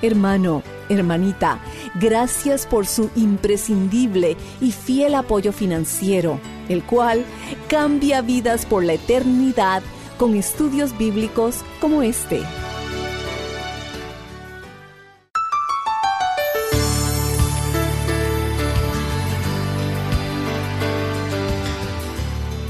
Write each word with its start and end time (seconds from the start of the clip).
Hermano, 0.00 0.62
hermanita, 0.88 1.60
gracias 1.96 2.64
por 2.66 2.86
su 2.86 3.10
imprescindible 3.16 4.36
y 4.60 4.70
fiel 4.72 5.14
apoyo 5.14 5.52
financiero, 5.52 6.40
el 6.68 6.82
cual 6.84 7.24
cambia 7.68 8.22
vidas 8.22 8.66
por 8.66 8.84
la 8.84 8.94
eternidad 8.94 9.82
con 10.18 10.34
estudios 10.34 10.98
bíblicos 10.98 11.64
como 11.80 12.02
este. 12.02 12.42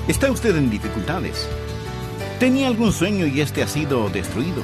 ¿Está 0.06 0.31
usted 0.31 0.56
en 0.56 0.70
dificultades? 0.70 1.48
¿Tenía 2.38 2.69
algún 2.69 2.92
sueño 2.92 3.26
y 3.26 3.41
este 3.41 3.62
ha 3.62 3.69
sido 3.69 4.08
destruido? 4.10 4.62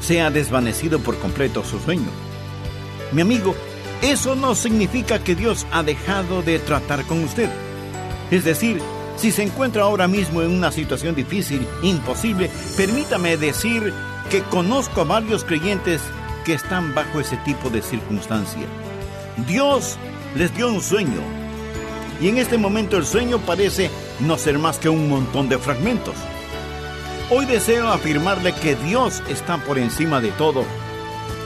¿Se 0.00 0.20
ha 0.20 0.30
desvanecido 0.30 0.98
por 1.00 1.18
completo 1.18 1.64
su 1.64 1.78
sueño? 1.78 2.08
Mi 3.12 3.22
amigo, 3.22 3.54
eso 4.02 4.34
no 4.36 4.54
significa 4.54 5.22
que 5.22 5.34
Dios 5.34 5.66
ha 5.72 5.82
dejado 5.82 6.42
de 6.42 6.58
tratar 6.58 7.04
con 7.04 7.24
usted. 7.24 7.50
Es 8.30 8.44
decir, 8.44 8.80
si 9.20 9.30
se 9.30 9.42
encuentra 9.42 9.82
ahora 9.82 10.08
mismo 10.08 10.40
en 10.40 10.50
una 10.50 10.72
situación 10.72 11.14
difícil, 11.14 11.66
imposible, 11.82 12.50
permítame 12.74 13.36
decir 13.36 13.92
que 14.30 14.40
conozco 14.44 15.02
a 15.02 15.04
varios 15.04 15.44
creyentes 15.44 16.00
que 16.46 16.54
están 16.54 16.94
bajo 16.94 17.20
ese 17.20 17.36
tipo 17.38 17.68
de 17.68 17.82
circunstancia. 17.82 18.66
Dios 19.46 19.98
les 20.34 20.54
dio 20.56 20.68
un 20.68 20.80
sueño 20.80 21.20
y 22.18 22.28
en 22.28 22.38
este 22.38 22.56
momento 22.56 22.96
el 22.96 23.04
sueño 23.04 23.38
parece 23.40 23.90
no 24.20 24.38
ser 24.38 24.58
más 24.58 24.78
que 24.78 24.88
un 24.88 25.10
montón 25.10 25.50
de 25.50 25.58
fragmentos. 25.58 26.14
Hoy 27.28 27.44
deseo 27.44 27.88
afirmarle 27.88 28.54
que 28.54 28.74
Dios 28.74 29.22
está 29.28 29.58
por 29.58 29.78
encima 29.78 30.22
de 30.22 30.30
todo 30.30 30.64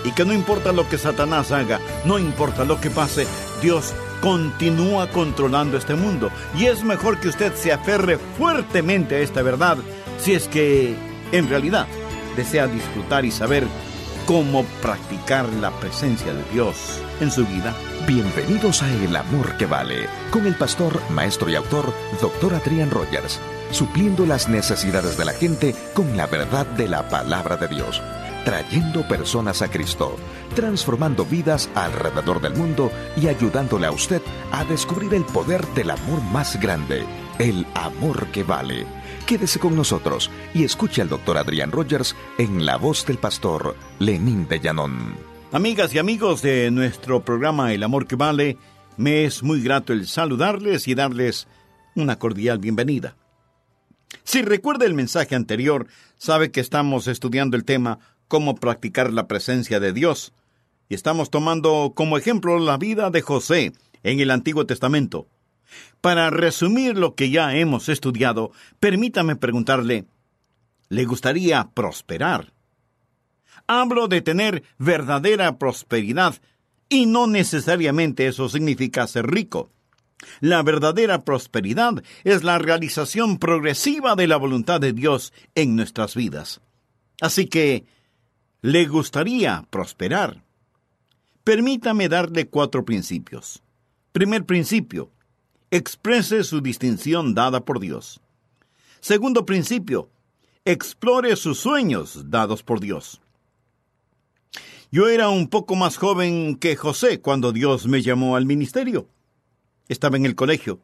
y 0.05 0.13
que 0.13 0.25
no 0.25 0.33
importa 0.33 0.71
lo 0.71 0.89
que 0.89 0.97
Satanás 0.97 1.51
haga, 1.51 1.81
no 2.05 2.21
importa 2.21 2.65
lo 2.65 2.81
que 2.81 2.91
pase, 2.91 3.27
Dios 3.61 3.95
continúa 4.25 5.11
controlando 5.11 5.77
este 5.77 5.95
mundo. 5.95 6.31
Y 6.57 6.65
es 6.65 6.83
mejor 6.83 7.21
que 7.21 7.29
usted 7.29 7.55
se 7.55 7.73
aferre 7.73 8.17
fuertemente 8.39 9.17
a 9.17 9.19
esta 9.19 9.43
verdad 9.43 9.77
si 10.19 10.33
es 10.33 10.49
que 10.49 10.97
en 11.31 11.49
realidad 11.51 11.87
desea 12.35 12.67
disfrutar 12.67 13.27
y 13.27 13.31
saber 13.31 13.67
cómo 14.27 14.65
practicar 14.81 15.47
la 15.61 15.71
presencia 15.73 16.33
de 16.33 16.43
Dios 16.55 17.03
en 17.21 17.31
su 17.31 17.45
vida. 17.45 17.75
Bienvenidos 18.07 18.83
a 18.83 18.91
El 18.91 19.15
Amor 19.15 19.59
que 19.59 19.67
Vale, 19.67 20.09
con 20.31 20.47
el 20.47 20.57
pastor, 20.57 20.99
maestro 21.11 21.51
y 21.51 21.57
autor, 21.57 21.93
Dr. 22.23 22.55
Adrian 22.55 22.91
Rogers, 22.91 23.39
supliendo 23.73 24.25
las 24.25 24.49
necesidades 24.49 25.19
de 25.19 25.27
la 25.27 25.35
gente 25.35 25.77
con 25.93 26.17
la 26.17 26.27
verdad 26.27 26.65
de 26.65 26.89
la 26.89 27.11
palabra 27.11 27.59
de 27.59 27.69
Dios, 27.69 28.01
trayendo 28.45 29.07
personas 29.09 29.63
a 29.63 29.71
Cristo, 29.71 30.17
transformando 30.55 31.25
vidas 31.25 31.69
alrededor 31.75 32.41
del 32.41 32.55
mundo 32.55 32.91
y 33.17 33.29
ayudándole 33.29 33.87
a 33.87 33.91
usted 33.91 34.23
a 34.53 34.65
descubrir 34.65 35.15
el 35.15 35.25
poder 35.25 35.67
del 35.69 35.91
amor 35.91 36.23
más 36.33 36.61
grande, 36.61 37.05
el 37.39 37.67
amor 37.75 38.27
que 38.29 38.45
vale. 38.45 38.87
Quédese 39.27 39.59
con 39.59 39.75
nosotros 39.75 40.31
y 40.53 40.65
escuche 40.65 41.01
al 41.01 41.09
doctor 41.09 41.39
Adrián 41.39 41.73
Rogers 41.73 42.15
en 42.39 42.67
la 42.67 42.77
voz 42.77 43.07
del 43.07 43.19
pastor 43.19 43.75
Lenín 43.99 44.47
de 44.47 44.61
Llanón. 44.61 45.15
Amigas 45.51 45.95
y 45.95 45.99
amigos 45.99 46.43
de 46.43 46.71
nuestro 46.71 47.25
programa 47.25 47.73
El 47.73 47.83
Amor 47.85 48.07
que 48.07 48.17
Vale, 48.17 48.59
me 48.97 49.25
es 49.25 49.43
muy 49.43 49.63
grato 49.63 49.93
el 49.93 50.07
saludarles 50.07 50.87
y 50.89 50.95
darles 50.95 51.49
una 51.95 52.19
cordial 52.19 52.59
bienvenida. 52.59 53.17
Si 54.25 54.43
recuerda 54.43 54.85
el 54.85 54.95
mensaje 54.95 55.35
anterior, 55.35 55.87
sabe 56.17 56.51
que 56.51 56.61
estamos 56.61 57.09
estudiando 57.09 57.57
el 57.57 57.65
tema 57.65 57.99
cómo 58.35 58.57
practicar 58.57 59.13
la 59.13 59.29
presencia 59.29 59.79
de 59.79 59.93
Dios. 59.93 60.33
Y 60.89 60.97
estamos 60.97 61.31
tomando 61.31 61.93
como 61.95 62.19
ejemplo 62.19 62.59
la 62.59 62.79
vida 62.79 63.11
de 63.11 63.23
José 63.23 63.73
en 64.03 64.19
el 64.19 64.33
Antiguo 64.33 64.67
Testamento. 64.67 65.29
Para 66.01 66.31
resumir 66.31 66.99
lo 66.99 67.15
que 67.15 67.31
ya 67.31 67.55
hemos 67.55 67.89
estudiado, 67.89 68.51
permítame 68.81 69.37
preguntarle, 69.37 70.07
¿le 70.89 71.05
gustaría 71.05 71.71
prosperar? 71.75 72.53
Hablo 73.69 74.09
de 74.09 74.21
tener 74.21 74.65
verdadera 74.79 75.57
prosperidad, 75.57 76.35
y 76.89 77.07
no 77.07 77.29
necesariamente 77.29 78.27
eso 78.27 78.49
significa 78.49 79.07
ser 79.07 79.29
rico. 79.29 79.71
La 80.41 80.65
verdadera 80.65 81.23
prosperidad 81.23 82.03
es 82.25 82.43
la 82.43 82.59
realización 82.59 83.39
progresiva 83.39 84.17
de 84.17 84.27
la 84.27 84.39
voluntad 84.39 84.81
de 84.81 84.93
Dios 84.93 85.33
en 85.55 85.77
nuestras 85.77 86.17
vidas. 86.17 86.61
Así 87.21 87.47
que, 87.47 87.87
¿le 88.65 88.87
gustaría 88.87 89.67
prosperar? 89.69 90.43
Permítame 91.45 92.09
darle 92.09 92.49
cuatro 92.49 92.83
principios. 92.83 93.63
Primer 94.11 94.47
principio, 94.47 95.11
exprese 95.71 96.43
su 96.45 96.63
distinción 96.63 97.35
dada 97.35 97.63
por 97.67 97.79
Dios. 97.79 98.23
Segundo 99.01 99.45
principio, 99.45 100.09
explore 100.65 101.37
sus 101.37 101.59
sueños 101.59 102.31
dados 102.31 102.63
por 102.63 102.81
Dios. 102.81 103.21
Yo 104.91 105.09
era 105.09 105.29
un 105.29 105.49
poco 105.49 105.77
más 105.77 105.99
joven 105.99 106.57
que 106.57 106.75
José 106.75 107.21
cuando 107.21 107.53
Dios 107.53 107.87
me 107.87 108.01
llamó 108.01 108.35
al 108.35 108.47
ministerio. 108.47 109.11
Estaba 109.89 110.17
en 110.17 110.25
el 110.25 110.37
colegio 110.37 110.81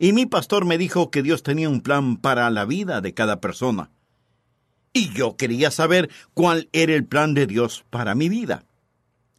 y 0.00 0.12
mi 0.12 0.26
pastor 0.26 0.64
me 0.64 0.76
dijo 0.76 1.12
que 1.12 1.22
Dios 1.22 1.44
tenía 1.44 1.68
un 1.68 1.82
plan 1.82 2.16
para 2.16 2.50
la 2.50 2.64
vida 2.64 3.00
de 3.00 3.14
cada 3.14 3.40
persona. 3.40 3.92
Y 4.92 5.10
yo 5.12 5.36
quería 5.36 5.70
saber 5.70 6.10
cuál 6.34 6.68
era 6.72 6.94
el 6.94 7.04
plan 7.04 7.34
de 7.34 7.46
Dios 7.46 7.84
para 7.90 8.14
mi 8.14 8.28
vida. 8.28 8.64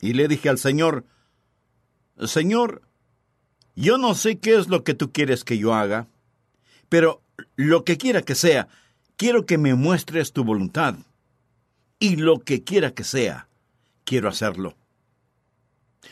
Y 0.01 0.13
le 0.13 0.27
dije 0.27 0.49
al 0.49 0.57
Señor, 0.57 1.05
Señor, 2.25 2.81
yo 3.75 3.97
no 3.97 4.15
sé 4.15 4.39
qué 4.39 4.55
es 4.55 4.67
lo 4.67 4.83
que 4.83 4.93
tú 4.93 5.11
quieres 5.11 5.43
que 5.43 5.57
yo 5.57 5.73
haga, 5.73 6.07
pero 6.89 7.21
lo 7.55 7.83
que 7.83 7.97
quiera 7.97 8.21
que 8.21 8.35
sea, 8.35 8.67
quiero 9.15 9.45
que 9.45 9.57
me 9.57 9.75
muestres 9.75 10.33
tu 10.33 10.43
voluntad. 10.43 10.95
Y 11.99 12.17
lo 12.17 12.39
que 12.39 12.63
quiera 12.63 12.91
que 12.93 13.03
sea, 13.03 13.47
quiero 14.03 14.29
hacerlo. 14.29 14.75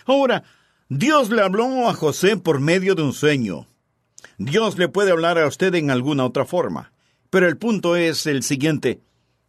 Ahora, 0.06 0.44
Dios 0.88 1.30
le 1.30 1.42
habló 1.42 1.90
a 1.90 1.94
José 1.94 2.38
por 2.38 2.60
medio 2.60 2.96
de 2.96 3.04
un 3.04 3.14
sueño. 3.14 3.68
Dios 4.38 4.78
le 4.78 4.88
puede 4.88 5.12
hablar 5.12 5.38
a 5.38 5.48
usted 5.48 5.76
en 5.76 5.92
alguna 5.92 6.26
otra 6.26 6.46
forma. 6.46 6.92
Pero 7.30 7.48
el 7.48 7.58
punto 7.58 7.96
es 7.96 8.26
el 8.26 8.44
siguiente. 8.44 9.02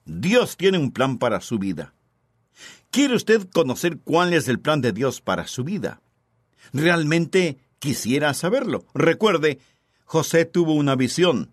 Dios 0.05 0.57
tiene 0.57 0.79
un 0.79 0.91
plan 0.91 1.19
para 1.19 1.41
su 1.41 1.59
vida. 1.59 1.95
¿Quiere 2.91 3.15
usted 3.15 3.49
conocer 3.51 3.99
cuál 3.99 4.35
es 4.35 4.49
el 4.49 4.61
plan 4.61 4.81
de 4.81 4.93
Dios 4.93 5.21
para 5.21 5.47
su 5.47 5.65
vida? 5.65 6.01
Realmente 6.73 7.59
quisiera 7.79 8.35
saberlo. 8.35 8.85
Recuerde, 8.95 9.59
José 10.05 10.45
tuvo 10.45 10.75
una 10.75 10.95
visión, 10.95 11.51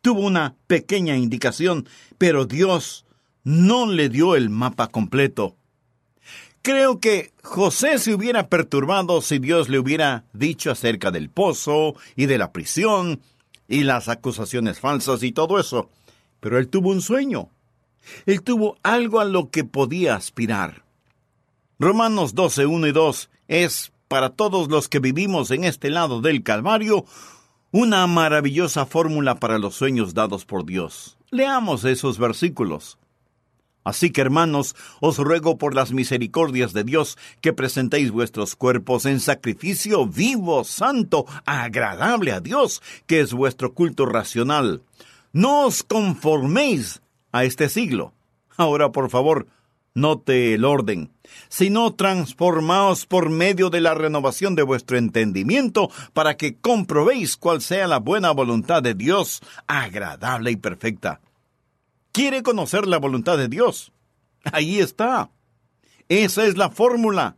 tuvo 0.00 0.20
una 0.26 0.56
pequeña 0.66 1.16
indicación, 1.16 1.88
pero 2.18 2.46
Dios 2.46 3.06
no 3.44 3.86
le 3.86 4.08
dio 4.08 4.34
el 4.34 4.50
mapa 4.50 4.88
completo. 4.88 5.56
Creo 6.62 7.00
que 7.00 7.32
José 7.42 7.98
se 7.98 8.12
hubiera 8.12 8.48
perturbado 8.48 9.22
si 9.22 9.38
Dios 9.38 9.68
le 9.68 9.78
hubiera 9.78 10.24
dicho 10.32 10.70
acerca 10.70 11.10
del 11.10 11.30
pozo 11.30 11.94
y 12.16 12.26
de 12.26 12.36
la 12.36 12.52
prisión 12.52 13.20
y 13.66 13.84
las 13.84 14.08
acusaciones 14.08 14.78
falsas 14.78 15.22
y 15.22 15.32
todo 15.32 15.58
eso. 15.58 15.88
Pero 16.40 16.58
él 16.58 16.68
tuvo 16.68 16.90
un 16.90 17.02
sueño. 17.02 17.48
Él 18.26 18.42
tuvo 18.42 18.76
algo 18.82 19.20
a 19.20 19.24
lo 19.24 19.50
que 19.50 19.64
podía 19.64 20.16
aspirar. 20.16 20.84
Romanos 21.78 22.34
12, 22.34 22.66
1 22.66 22.86
y 22.88 22.92
2 22.92 23.30
es, 23.48 23.92
para 24.08 24.30
todos 24.30 24.68
los 24.68 24.88
que 24.88 24.98
vivimos 24.98 25.50
en 25.50 25.64
este 25.64 25.90
lado 25.90 26.20
del 26.20 26.42
Calvario, 26.42 27.04
una 27.70 28.06
maravillosa 28.06 28.84
fórmula 28.86 29.36
para 29.36 29.58
los 29.58 29.76
sueños 29.76 30.12
dados 30.12 30.44
por 30.44 30.64
Dios. 30.66 31.16
Leamos 31.30 31.84
esos 31.84 32.18
versículos. 32.18 32.98
Así 33.82 34.10
que, 34.10 34.20
hermanos, 34.20 34.76
os 35.00 35.16
ruego 35.16 35.56
por 35.56 35.74
las 35.74 35.92
misericordias 35.92 36.72
de 36.72 36.84
Dios 36.84 37.16
que 37.40 37.52
presentéis 37.52 38.10
vuestros 38.10 38.56
cuerpos 38.56 39.06
en 39.06 39.20
sacrificio 39.20 40.06
vivo, 40.06 40.64
santo, 40.64 41.24
agradable 41.46 42.32
a 42.32 42.40
Dios, 42.40 42.82
que 43.06 43.20
es 43.20 43.32
vuestro 43.32 43.72
culto 43.72 44.04
racional. 44.04 44.82
No 45.32 45.66
os 45.66 45.82
conforméis 45.82 47.02
a 47.32 47.44
este 47.44 47.68
siglo. 47.68 48.12
Ahora, 48.56 48.90
por 48.90 49.10
favor, 49.10 49.46
note 49.94 50.54
el 50.54 50.64
orden, 50.64 51.12
sino 51.48 51.94
transformaos 51.94 53.06
por 53.06 53.30
medio 53.30 53.70
de 53.70 53.80
la 53.80 53.94
renovación 53.94 54.54
de 54.54 54.62
vuestro 54.62 54.98
entendimiento 54.98 55.90
para 56.12 56.36
que 56.36 56.56
comprobéis 56.56 57.36
cuál 57.36 57.60
sea 57.60 57.86
la 57.86 57.98
buena 57.98 58.32
voluntad 58.32 58.82
de 58.82 58.94
Dios, 58.94 59.40
agradable 59.66 60.50
y 60.50 60.56
perfecta. 60.56 61.20
¿Quiere 62.12 62.42
conocer 62.42 62.86
la 62.88 62.98
voluntad 62.98 63.38
de 63.38 63.48
Dios? 63.48 63.92
Ahí 64.52 64.80
está. 64.80 65.30
Esa 66.08 66.44
es 66.44 66.56
la 66.56 66.70
fórmula. 66.70 67.36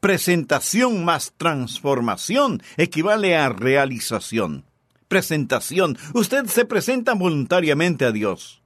Presentación 0.00 1.04
más 1.04 1.34
transformación 1.36 2.62
equivale 2.78 3.36
a 3.36 3.50
realización. 3.50 4.64
Presentación. 5.10 5.98
Usted 6.14 6.46
se 6.46 6.64
presenta 6.64 7.14
voluntariamente 7.14 8.04
a 8.04 8.12
Dios. 8.12 8.62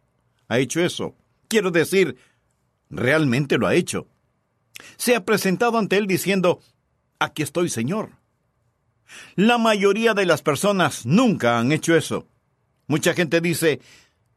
¿Ha 0.49 0.59
hecho 0.59 0.83
eso? 0.83 1.15
Quiero 1.49 1.71
decir, 1.71 2.19
realmente 2.91 3.57
lo 3.57 3.67
ha 3.67 3.75
hecho. 3.75 4.09
Se 4.99 5.17
ha 5.17 5.25
presentado 5.25 5.79
ante 5.79 5.97
Él 5.97 6.07
diciendo, 6.07 6.61
aquí 7.19 7.43
estoy, 7.43 7.71
Señor. 7.71 8.11
La 9.37 9.57
mayoría 9.57 10.13
de 10.13 10.27
las 10.27 10.43
personas 10.43 11.07
nunca 11.07 11.59
han 11.59 11.73
hecho 11.73 11.97
eso. 11.97 12.29
Mucha 12.89 13.15
gente 13.15 13.41
dice, 13.41 13.81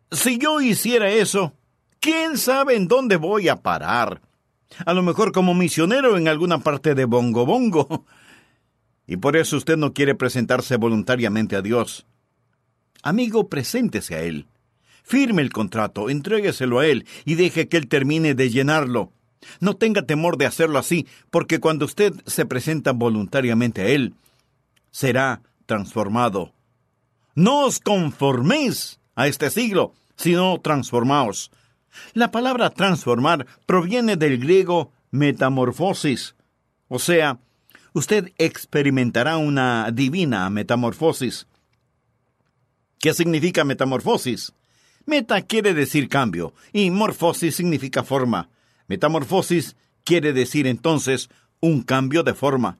si 0.09 0.37
yo 0.37 0.61
hiciera 0.61 1.09
eso, 1.09 1.55
¿quién 1.99 2.37
sabe 2.37 2.77
en 2.77 2.87
dónde 2.87 3.17
voy 3.17 3.49
a 3.49 3.57
parar? 3.57 4.21
A 4.85 4.93
lo 4.93 5.03
mejor 5.03 5.33
como 5.33 5.53
misionero 5.53 6.15
en 6.15 6.29
alguna 6.29 6.59
parte 6.59 6.95
de 6.95 7.03
Bongo 7.03 7.45
Bongo. 7.45 8.05
Y 9.07 9.17
por 9.17 9.37
eso 9.37 9.57
usted 9.57 9.77
no 9.77 9.93
quiere 9.93 10.15
presentarse 10.15 10.75
voluntariamente 10.75 11.55
a 11.55 11.61
Dios. 11.61 12.05
Amigo, 13.01 13.47
preséntese 13.47 14.15
a 14.15 14.21
Él. 14.21 14.47
Firme 15.03 15.41
el 15.41 15.53
contrato, 15.53 16.09
entrégueselo 16.09 16.79
a 16.79 16.85
Él 16.85 17.07
y 17.23 17.35
deje 17.35 17.69
que 17.69 17.77
Él 17.77 17.87
termine 17.87 18.35
de 18.35 18.49
llenarlo. 18.49 19.13
No 19.61 19.77
tenga 19.77 20.01
temor 20.01 20.37
de 20.37 20.45
hacerlo 20.45 20.77
así, 20.77 21.07
porque 21.31 21.59
cuando 21.59 21.85
usted 21.85 22.13
se 22.25 22.45
presenta 22.45 22.91
voluntariamente 22.91 23.81
a 23.81 23.87
Él, 23.87 24.13
será 24.91 25.41
transformado. 25.65 26.53
No 27.35 27.65
os 27.65 27.79
conforméis 27.79 28.99
a 29.15 29.27
este 29.27 29.49
siglo, 29.49 29.93
sino 30.17 30.59
transformaos. 30.59 31.51
La 32.13 32.31
palabra 32.31 32.71
transformar 32.71 33.45
proviene 33.65 34.17
del 34.17 34.39
griego 34.39 34.91
metamorfosis, 35.11 36.35
o 36.89 36.99
sea, 36.99 37.39
usted 37.97 38.31
experimentará 38.37 39.37
una 39.37 39.89
divina 39.91 40.47
metamorfosis. 40.51 41.47
¿Qué 42.99 43.11
significa 43.15 43.63
metamorfosis? 43.63 44.53
Meta 45.07 45.41
quiere 45.41 45.73
decir 45.73 46.07
cambio 46.07 46.53
y 46.71 46.91
morfosis 46.91 47.55
significa 47.55 48.03
forma. 48.03 48.49
Metamorfosis 48.87 49.75
quiere 50.03 50.31
decir 50.31 50.67
entonces 50.67 51.29
un 51.59 51.81
cambio 51.81 52.21
de 52.21 52.35
forma. 52.35 52.77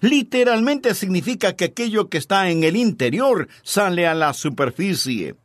Literalmente 0.00 0.94
significa 0.94 1.54
que 1.54 1.66
aquello 1.66 2.08
que 2.08 2.18
está 2.18 2.50
en 2.50 2.64
el 2.64 2.74
interior 2.74 3.46
sale 3.62 4.08
a 4.08 4.14
la 4.14 4.32
superficie. 4.32 5.36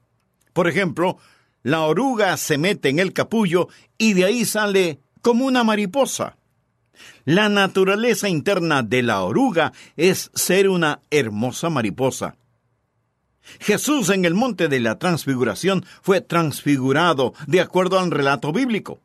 Por 0.51 0.67
ejemplo, 0.67 1.19
la 1.61 1.81
oruga 1.81 2.35
se 2.37 2.57
mete 2.57 2.89
en 2.89 2.97
el 2.97 3.13
capullo 3.13 3.67
y 3.99 4.13
de 4.13 4.25
ahí 4.25 4.45
sale 4.45 4.99
como 5.21 5.45
una 5.45 5.63
mariposa. 5.63 6.37
La 7.25 7.49
naturaleza 7.49 8.29
interna 8.29 8.83
de 8.83 9.03
la 9.03 9.21
oruga 9.23 9.73
es 9.95 10.31
ser 10.33 10.69
una 10.69 11.01
hermosa 11.09 11.69
mariposa. 11.69 12.35
Jesús 13.59 14.09
en 14.09 14.25
el 14.25 14.33
monte 14.33 14.67
de 14.67 14.79
la 14.79 14.97
transfiguración 14.97 15.85
fue 16.01 16.21
transfigurado 16.21 17.33
de 17.47 17.61
acuerdo 17.61 17.99
al 17.99 18.11
relato 18.11 18.51
bíblico. 18.51 18.99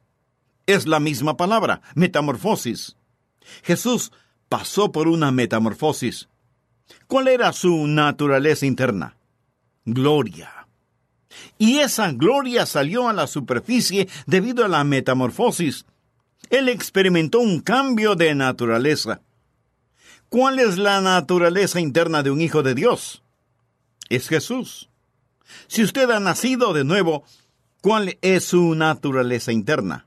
Es 0.66 0.87
la 0.87 1.00
misma 1.00 1.37
palabra, 1.37 1.81
metamorfosis. 1.94 2.96
Jesús 3.62 4.12
pasó 4.48 4.93
por 4.93 5.08
una 5.08 5.31
metamorfosis. 5.32 6.28
¿Cuál 7.06 7.28
era 7.28 7.52
su 7.52 7.87
naturaleza 7.87 8.66
interna? 8.66 9.16
Gloria. 9.84 10.66
Y 11.58 11.78
esa 11.78 12.12
gloria 12.12 12.66
salió 12.66 13.08
a 13.08 13.12
la 13.12 13.26
superficie 13.26 14.08
debido 14.26 14.64
a 14.64 14.69
la 14.69 14.84
metamorfosis. 14.84 15.86
Él 16.50 16.69
experimentó 16.69 17.41
un 17.41 17.60
cambio 17.60 18.15
de 18.15 18.34
naturaleza. 18.34 19.20
¿Cuál 20.29 20.58
es 20.58 20.76
la 20.76 21.00
naturaleza 21.00 21.81
interna 21.81 22.22
de 22.22 22.31
un 22.31 22.41
hijo 22.41 22.62
de 22.62 22.74
Dios? 22.74 23.22
es 24.08 24.29
Jesús. 24.29 24.88
Si 25.69 25.82
usted 25.82 26.10
ha 26.10 26.20
nacido 26.20 26.72
de 26.72 26.84
nuevo, 26.84 27.24
¿cuál 27.81 28.19
es 28.20 28.44
su 28.44 28.74
naturaleza 28.74 29.53
interna? 29.53 30.06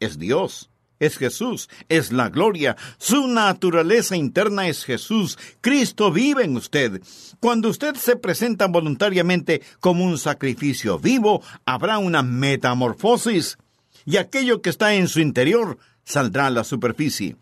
Es 0.00 0.18
Dios, 0.18 0.70
es 0.98 1.16
Jesús, 1.16 1.68
es 1.88 2.12
la 2.12 2.28
gloria. 2.28 2.76
Su 2.98 3.26
naturaleza 3.26 4.16
interna 4.16 4.68
es 4.68 4.84
Jesús. 4.84 5.38
Cristo 5.60 6.12
vive 6.12 6.44
en 6.44 6.56
usted. 6.56 7.02
Cuando 7.40 7.70
usted 7.70 7.94
se 7.94 8.16
presenta 8.16 8.66
voluntariamente 8.66 9.62
como 9.80 10.04
un 10.04 10.18
sacrificio 10.18 10.98
vivo, 10.98 11.42
habrá 11.64 11.98
una 11.98 12.22
metamorfosis 12.22 13.58
y 14.04 14.16
aquello 14.16 14.62
que 14.62 14.70
está 14.70 14.94
en 14.94 15.08
su 15.08 15.20
interior 15.20 15.78
saldrá 16.04 16.46
a 16.46 16.50
la 16.50 16.64
superficie. 16.64 17.36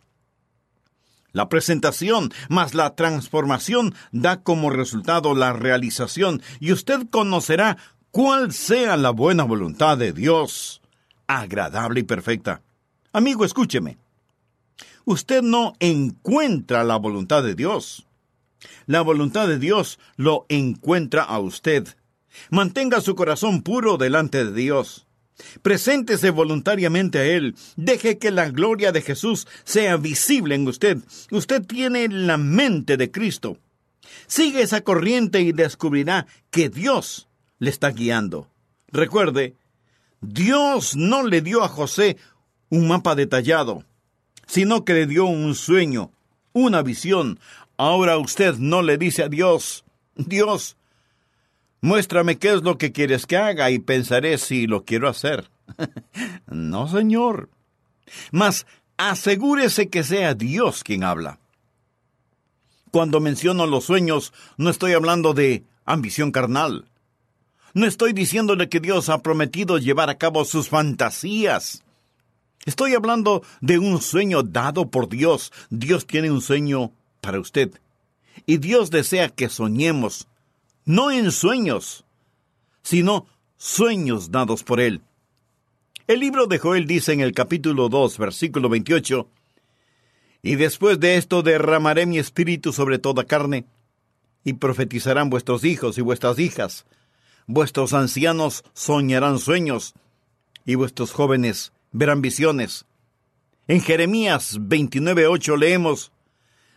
La 1.32 1.48
presentación 1.48 2.32
más 2.48 2.74
la 2.74 2.94
transformación 2.94 3.94
da 4.12 4.42
como 4.42 4.70
resultado 4.70 5.34
la 5.34 5.52
realización 5.52 6.42
y 6.60 6.72
usted 6.72 7.08
conocerá 7.10 7.78
cuál 8.10 8.52
sea 8.52 8.96
la 8.98 9.10
buena 9.10 9.44
voluntad 9.44 9.96
de 9.96 10.12
Dios, 10.12 10.82
agradable 11.26 12.00
y 12.00 12.04
perfecta. 12.04 12.60
Amigo, 13.12 13.44
escúcheme. 13.44 13.98
Usted 15.04 15.42
no 15.42 15.72
encuentra 15.80 16.84
la 16.84 16.96
voluntad 16.96 17.42
de 17.42 17.54
Dios. 17.54 18.06
La 18.86 19.00
voluntad 19.00 19.48
de 19.48 19.58
Dios 19.58 19.98
lo 20.16 20.46
encuentra 20.48 21.22
a 21.22 21.38
usted. 21.40 21.88
Mantenga 22.50 23.00
su 23.00 23.14
corazón 23.14 23.62
puro 23.62 23.96
delante 23.96 24.44
de 24.44 24.52
Dios. 24.52 25.06
Preséntese 25.62 26.30
voluntariamente 26.30 27.18
a 27.18 27.24
Él. 27.24 27.54
Deje 27.76 28.18
que 28.18 28.30
la 28.30 28.50
gloria 28.50 28.92
de 28.92 29.02
Jesús 29.02 29.46
sea 29.64 29.96
visible 29.96 30.54
en 30.54 30.66
usted. 30.66 30.98
Usted 31.30 31.62
tiene 31.64 32.08
la 32.08 32.36
mente 32.36 32.96
de 32.96 33.10
Cristo. 33.10 33.58
Sigue 34.26 34.62
esa 34.62 34.82
corriente 34.82 35.40
y 35.40 35.52
descubrirá 35.52 36.26
que 36.50 36.68
Dios 36.68 37.28
le 37.58 37.70
está 37.70 37.90
guiando. 37.90 38.48
Recuerde, 38.88 39.56
Dios 40.20 40.96
no 40.96 41.26
le 41.26 41.40
dio 41.40 41.62
a 41.62 41.68
José 41.68 42.16
un 42.68 42.88
mapa 42.88 43.14
detallado, 43.14 43.84
sino 44.46 44.84
que 44.84 44.94
le 44.94 45.06
dio 45.06 45.26
un 45.26 45.54
sueño, 45.54 46.10
una 46.52 46.82
visión. 46.82 47.38
Ahora 47.76 48.18
usted 48.18 48.54
no 48.56 48.82
le 48.82 48.98
dice 48.98 49.22
a 49.22 49.28
Dios, 49.28 49.84
Dios, 50.14 50.76
Muéstrame 51.82 52.38
qué 52.38 52.54
es 52.54 52.62
lo 52.62 52.78
que 52.78 52.92
quieres 52.92 53.26
que 53.26 53.36
haga 53.36 53.70
y 53.72 53.80
pensaré 53.80 54.38
si 54.38 54.68
lo 54.68 54.84
quiero 54.84 55.08
hacer. 55.08 55.50
no, 56.46 56.86
Señor. 56.86 57.50
Mas 58.30 58.66
asegúrese 58.96 59.88
que 59.88 60.04
sea 60.04 60.34
Dios 60.34 60.84
quien 60.84 61.02
habla. 61.02 61.40
Cuando 62.92 63.20
menciono 63.20 63.66
los 63.66 63.84
sueños, 63.84 64.32
no 64.56 64.70
estoy 64.70 64.92
hablando 64.92 65.34
de 65.34 65.64
ambición 65.84 66.30
carnal. 66.30 66.86
No 67.74 67.86
estoy 67.86 68.12
diciéndole 68.12 68.68
que 68.68 68.78
Dios 68.78 69.08
ha 69.08 69.22
prometido 69.22 69.78
llevar 69.78 70.08
a 70.08 70.18
cabo 70.18 70.44
sus 70.44 70.68
fantasías. 70.68 71.82
Estoy 72.64 72.94
hablando 72.94 73.42
de 73.60 73.80
un 73.80 74.00
sueño 74.00 74.44
dado 74.44 74.88
por 74.88 75.08
Dios. 75.08 75.52
Dios 75.68 76.06
tiene 76.06 76.30
un 76.30 76.42
sueño 76.42 76.92
para 77.20 77.40
usted. 77.40 77.72
Y 78.46 78.58
Dios 78.58 78.90
desea 78.90 79.30
que 79.30 79.48
soñemos, 79.48 80.28
no 80.84 81.10
en 81.10 81.30
sueños, 81.30 82.04
sino 82.82 83.26
sueños 83.56 84.30
dados 84.30 84.64
por 84.64 84.80
Él. 84.80 85.00
El 86.08 86.20
libro 86.20 86.46
de 86.46 86.58
Joel 86.58 86.86
dice 86.86 87.12
en 87.12 87.20
el 87.20 87.32
capítulo 87.32 87.88
2, 87.88 88.18
versículo 88.18 88.68
28, 88.68 89.28
Y 90.42 90.56
después 90.56 90.98
de 90.98 91.16
esto 91.16 91.42
derramaré 91.42 92.06
mi 92.06 92.18
espíritu 92.18 92.72
sobre 92.72 92.98
toda 92.98 93.24
carne, 93.24 93.66
y 94.44 94.54
profetizarán 94.54 95.30
vuestros 95.30 95.62
hijos 95.62 95.98
y 95.98 96.00
vuestras 96.00 96.40
hijas, 96.40 96.84
vuestros 97.46 97.92
ancianos 97.92 98.64
soñarán 98.74 99.38
sueños, 99.38 99.94
y 100.66 100.74
vuestros 100.74 101.12
jóvenes 101.12 101.72
verán 101.92 102.22
visiones. 102.22 102.86
En 103.68 103.80
Jeremías 103.80 104.58
29.8 104.58 105.56
leemos, 105.56 106.10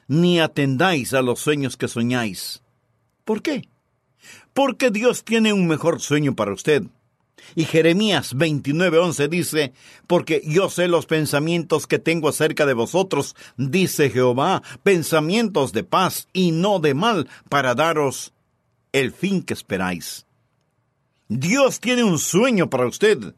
Ni 0.07 0.39
atendáis 0.39 1.15
a 1.15 1.23
los 1.23 1.39
sueños 1.39 1.77
que 1.77 1.87
soñáis. 1.87 2.61
¿Por 3.23 3.41
qué? 3.41 3.67
Porque 4.55 4.89
Dios 4.89 5.25
tiene 5.25 5.51
un 5.51 5.67
mejor 5.67 5.99
sueño 5.99 6.33
para 6.33 6.53
usted. 6.53 6.83
Y 7.55 7.65
Jeremías 7.65 8.33
29:11 8.33 9.27
dice, 9.27 9.73
Porque 10.07 10.41
yo 10.45 10.69
sé 10.69 10.87
los 10.87 11.05
pensamientos 11.07 11.87
que 11.87 11.99
tengo 11.99 12.29
acerca 12.29 12.65
de 12.65 12.73
vosotros, 12.73 13.35
dice 13.57 14.09
Jehová, 14.09 14.63
pensamientos 14.81 15.73
de 15.73 15.83
paz 15.83 16.29
y 16.31 16.51
no 16.51 16.79
de 16.79 16.93
mal, 16.93 17.27
para 17.49 17.75
daros 17.75 18.31
el 18.93 19.11
fin 19.11 19.43
que 19.43 19.53
esperáis. 19.53 20.25
Dios 21.27 21.81
tiene 21.81 22.05
un 22.05 22.17
sueño 22.17 22.69
para 22.69 22.87
usted, 22.87 23.35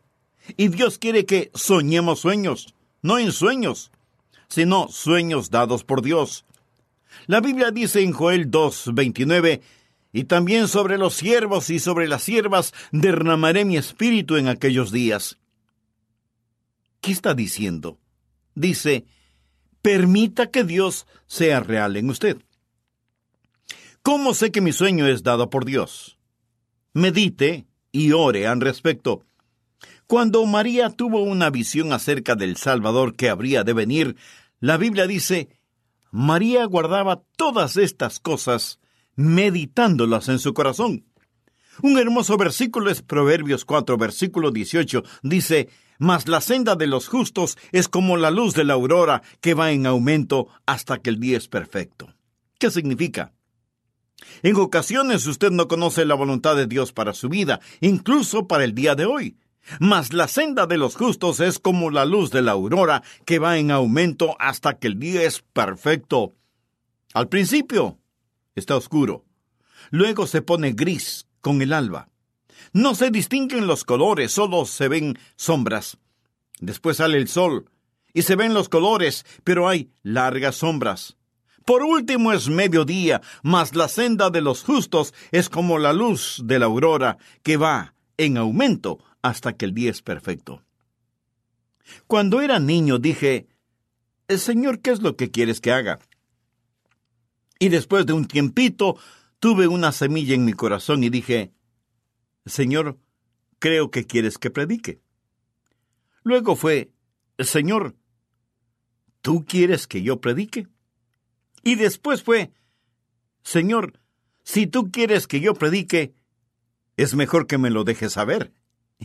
y 0.55 0.67
Dios 0.67 1.00
quiere 1.00 1.25
que 1.25 1.50
soñemos 1.55 2.19
sueños, 2.19 2.75
no 3.01 3.17
en 3.17 3.31
sueños, 3.31 3.89
sino 4.50 4.88
sueños 4.89 5.50
dados 5.50 5.83
por 5.83 6.03
Dios. 6.03 6.45
La 7.25 7.41
Biblia 7.41 7.71
dice 7.71 8.01
en 8.01 8.13
Joel 8.13 8.51
2:29, 8.51 9.62
y 10.17 10.24
también 10.24 10.67
sobre 10.67 10.97
los 10.97 11.13
siervos 11.13 11.69
y 11.69 11.77
sobre 11.77 12.07
las 12.07 12.24
siervas 12.24 12.74
derramaré 12.91 13.65
mi 13.65 13.77
espíritu 13.77 14.38
en 14.38 14.47
aquellos 14.47 14.91
días. 14.91 15.38
¿Qué 17.01 17.12
está 17.12 17.36
diciendo? 17.36 18.00
Dice, 18.55 19.05
permita 19.83 20.50
que 20.50 20.63
Dios 20.63 21.05
sea 21.27 21.59
real 21.59 21.97
en 21.97 22.09
usted. 22.09 22.38
¿Cómo 24.01 24.33
sé 24.33 24.51
que 24.51 24.59
mi 24.59 24.71
sueño 24.71 25.05
es 25.05 25.21
dado 25.21 25.51
por 25.51 25.65
Dios? 25.65 26.17
Medite 26.93 27.67
y 27.91 28.13
ore 28.13 28.47
al 28.47 28.59
respecto. 28.59 29.24
Cuando 30.07 30.43
María 30.47 30.89
tuvo 30.89 31.21
una 31.21 31.51
visión 31.51 31.93
acerca 31.93 32.33
del 32.33 32.57
Salvador 32.57 33.15
que 33.15 33.29
habría 33.29 33.63
de 33.63 33.74
venir, 33.74 34.15
la 34.62 34.77
Biblia 34.77 35.05
dice, 35.05 35.47
María 36.09 36.65
guardaba 36.65 37.21
todas 37.36 37.77
estas 37.77 38.19
cosas 38.19 38.79
meditándolas 39.17 40.29
en 40.29 40.39
su 40.39 40.53
corazón. 40.53 41.03
Un 41.81 42.00
hermoso 42.00 42.38
versículo 42.38 42.89
es 42.89 43.01
Proverbios 43.01 43.65
4, 43.65 43.97
versículo 43.97 44.51
18. 44.51 45.03
Dice, 45.24 45.67
Mas 46.00 46.27
la 46.27 46.41
senda 46.41 46.75
de 46.75 46.88
los 46.88 47.07
justos 47.07 47.57
es 47.71 47.88
como 47.88 48.17
la 48.17 48.31
luz 48.31 48.53
de 48.53 48.63
la 48.63 48.74
aurora 48.74 49.21
que 49.41 49.53
va 49.53 49.71
en 49.71 49.86
aumento 49.86 50.47
hasta 50.65 51.00
que 51.00 51.09
el 51.09 51.19
día 51.19 51.38
es 51.38 51.47
perfecto. 51.47 52.13
¿Qué 52.57 52.71
significa? 52.71 53.33
En 54.41 54.55
ocasiones 54.55 55.25
usted 55.27 55.51
no 55.51 55.67
conoce 55.67 56.05
la 56.05 56.15
voluntad 56.15 56.55
de 56.55 56.67
Dios 56.67 56.93
para 56.93 57.13
su 57.13 57.29
vida, 57.29 57.59
incluso 57.81 58.47
para 58.47 58.63
el 58.63 58.74
día 58.74 58.95
de 58.95 59.05
hoy. 59.05 59.38
Mas 59.79 60.13
la 60.13 60.27
senda 60.27 60.65
de 60.65 60.77
los 60.77 60.95
justos 60.95 61.39
es 61.39 61.59
como 61.59 61.91
la 61.91 62.05
luz 62.05 62.31
de 62.31 62.41
la 62.41 62.53
aurora 62.53 63.03
que 63.25 63.39
va 63.39 63.57
en 63.57 63.71
aumento 63.71 64.36
hasta 64.39 64.77
que 64.77 64.88
el 64.88 65.00
día 65.00 65.24
es 65.24 65.43
perfecto. 65.53 66.33
Al 67.13 67.27
principio, 67.27 68.00
está 68.58 68.76
oscuro. 68.76 69.24
Luego 69.92 70.28
se 70.28 70.42
pone 70.42 70.74
gris 70.74 71.28
con 71.42 71.62
el 71.62 71.72
alba. 71.72 72.10
No 72.74 72.96
se 72.96 73.12
distinguen 73.12 73.68
los 73.68 73.86
colores, 73.86 74.32
solo 74.32 74.66
se 74.66 74.88
ven 74.88 75.18
sombras. 75.36 75.98
Después 76.60 76.98
sale 76.98 77.18
el 77.18 77.28
sol 77.28 77.70
y 78.14 78.24
se 78.24 78.36
ven 78.36 78.54
los 78.54 78.68
colores, 78.68 79.26
pero 79.44 79.70
hay 79.70 79.92
largas 80.02 80.56
sombras. 80.56 81.18
Por 81.66 81.84
último 81.84 82.34
es 82.34 82.50
mediodía, 82.50 83.22
mas 83.44 83.76
la 83.76 83.88
senda 83.88 84.30
de 84.30 84.42
los 84.42 84.64
justos 84.64 85.14
es 85.32 85.50
como 85.50 85.78
la 85.78 85.94
luz 85.94 86.42
de 86.44 86.60
la 86.60 86.66
aurora 86.66 87.18
que 87.44 87.58
va 87.58 87.94
en 88.18 88.38
aumento 88.38 89.00
hasta 89.22 89.54
que 89.54 89.66
el 89.66 89.74
día 89.74 89.92
es 89.92 90.02
perfecto. 90.02 90.64
Cuando 92.08 92.42
era 92.42 92.60
niño 92.60 92.98
dije, 92.98 93.48
Señor, 94.30 94.80
¿qué 94.80 94.92
es 94.92 95.02
lo 95.02 95.16
que 95.16 95.30
quieres 95.30 95.62
que 95.62 95.72
haga? 95.72 96.00
Y 97.60 97.70
después 97.70 98.06
de 98.06 98.14
un 98.14 98.28
tiempito 98.28 98.98
tuve 99.40 99.68
una 99.68 99.92
semilla 99.92 100.36
en 100.36 100.46
mi 100.46 100.54
corazón 100.54 101.04
y 101.04 101.10
dije, 101.10 101.54
Señor, 102.46 103.00
creo 103.60 103.92
que 103.92 104.06
quieres 104.06 104.38
que 104.38 104.50
predique. 104.50 105.02
Luego 106.24 106.56
fue, 106.56 106.92
Señor, 107.40 107.96
¿tú 109.22 109.46
quieres 109.46 109.88
que 109.88 110.02
yo 110.02 110.22
predique? 110.22 110.68
Y 111.64 111.76
después 111.76 112.24
fue, 112.24 112.52
Señor, 113.44 114.00
si 114.44 114.68
tú 114.68 114.92
quieres 114.92 115.28
que 115.28 115.40
yo 115.40 115.54
predique, 115.54 116.16
es 116.96 117.16
mejor 117.16 117.48
que 117.48 117.58
me 117.58 117.70
lo 117.70 117.84
dejes 117.84 118.14
saber. 118.14 118.54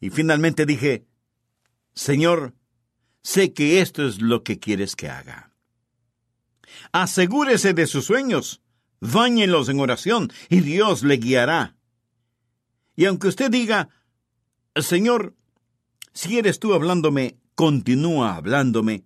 Y, 0.00 0.10
finalmente 0.10 0.66
dije, 0.66 1.04
Señor, 1.94 2.54
sé 3.22 3.52
que 3.52 3.80
esto 3.80 4.06
es 4.06 4.20
lo 4.20 4.44
que 4.44 4.58
quieres 4.58 4.94
que 4.94 5.08
haga. 5.08 5.51
Asegúrese 6.92 7.74
de 7.74 7.86
sus 7.86 8.04
sueños, 8.04 8.62
báñelos 9.00 9.68
en 9.68 9.80
oración 9.80 10.32
y 10.48 10.60
Dios 10.60 11.02
le 11.02 11.16
guiará. 11.16 11.76
Y 12.94 13.06
aunque 13.06 13.28
usted 13.28 13.50
diga, 13.50 13.88
Señor, 14.76 15.34
si 16.12 16.38
eres 16.38 16.58
tú 16.58 16.74
hablándome, 16.74 17.38
continúa 17.54 18.36
hablándome, 18.36 19.04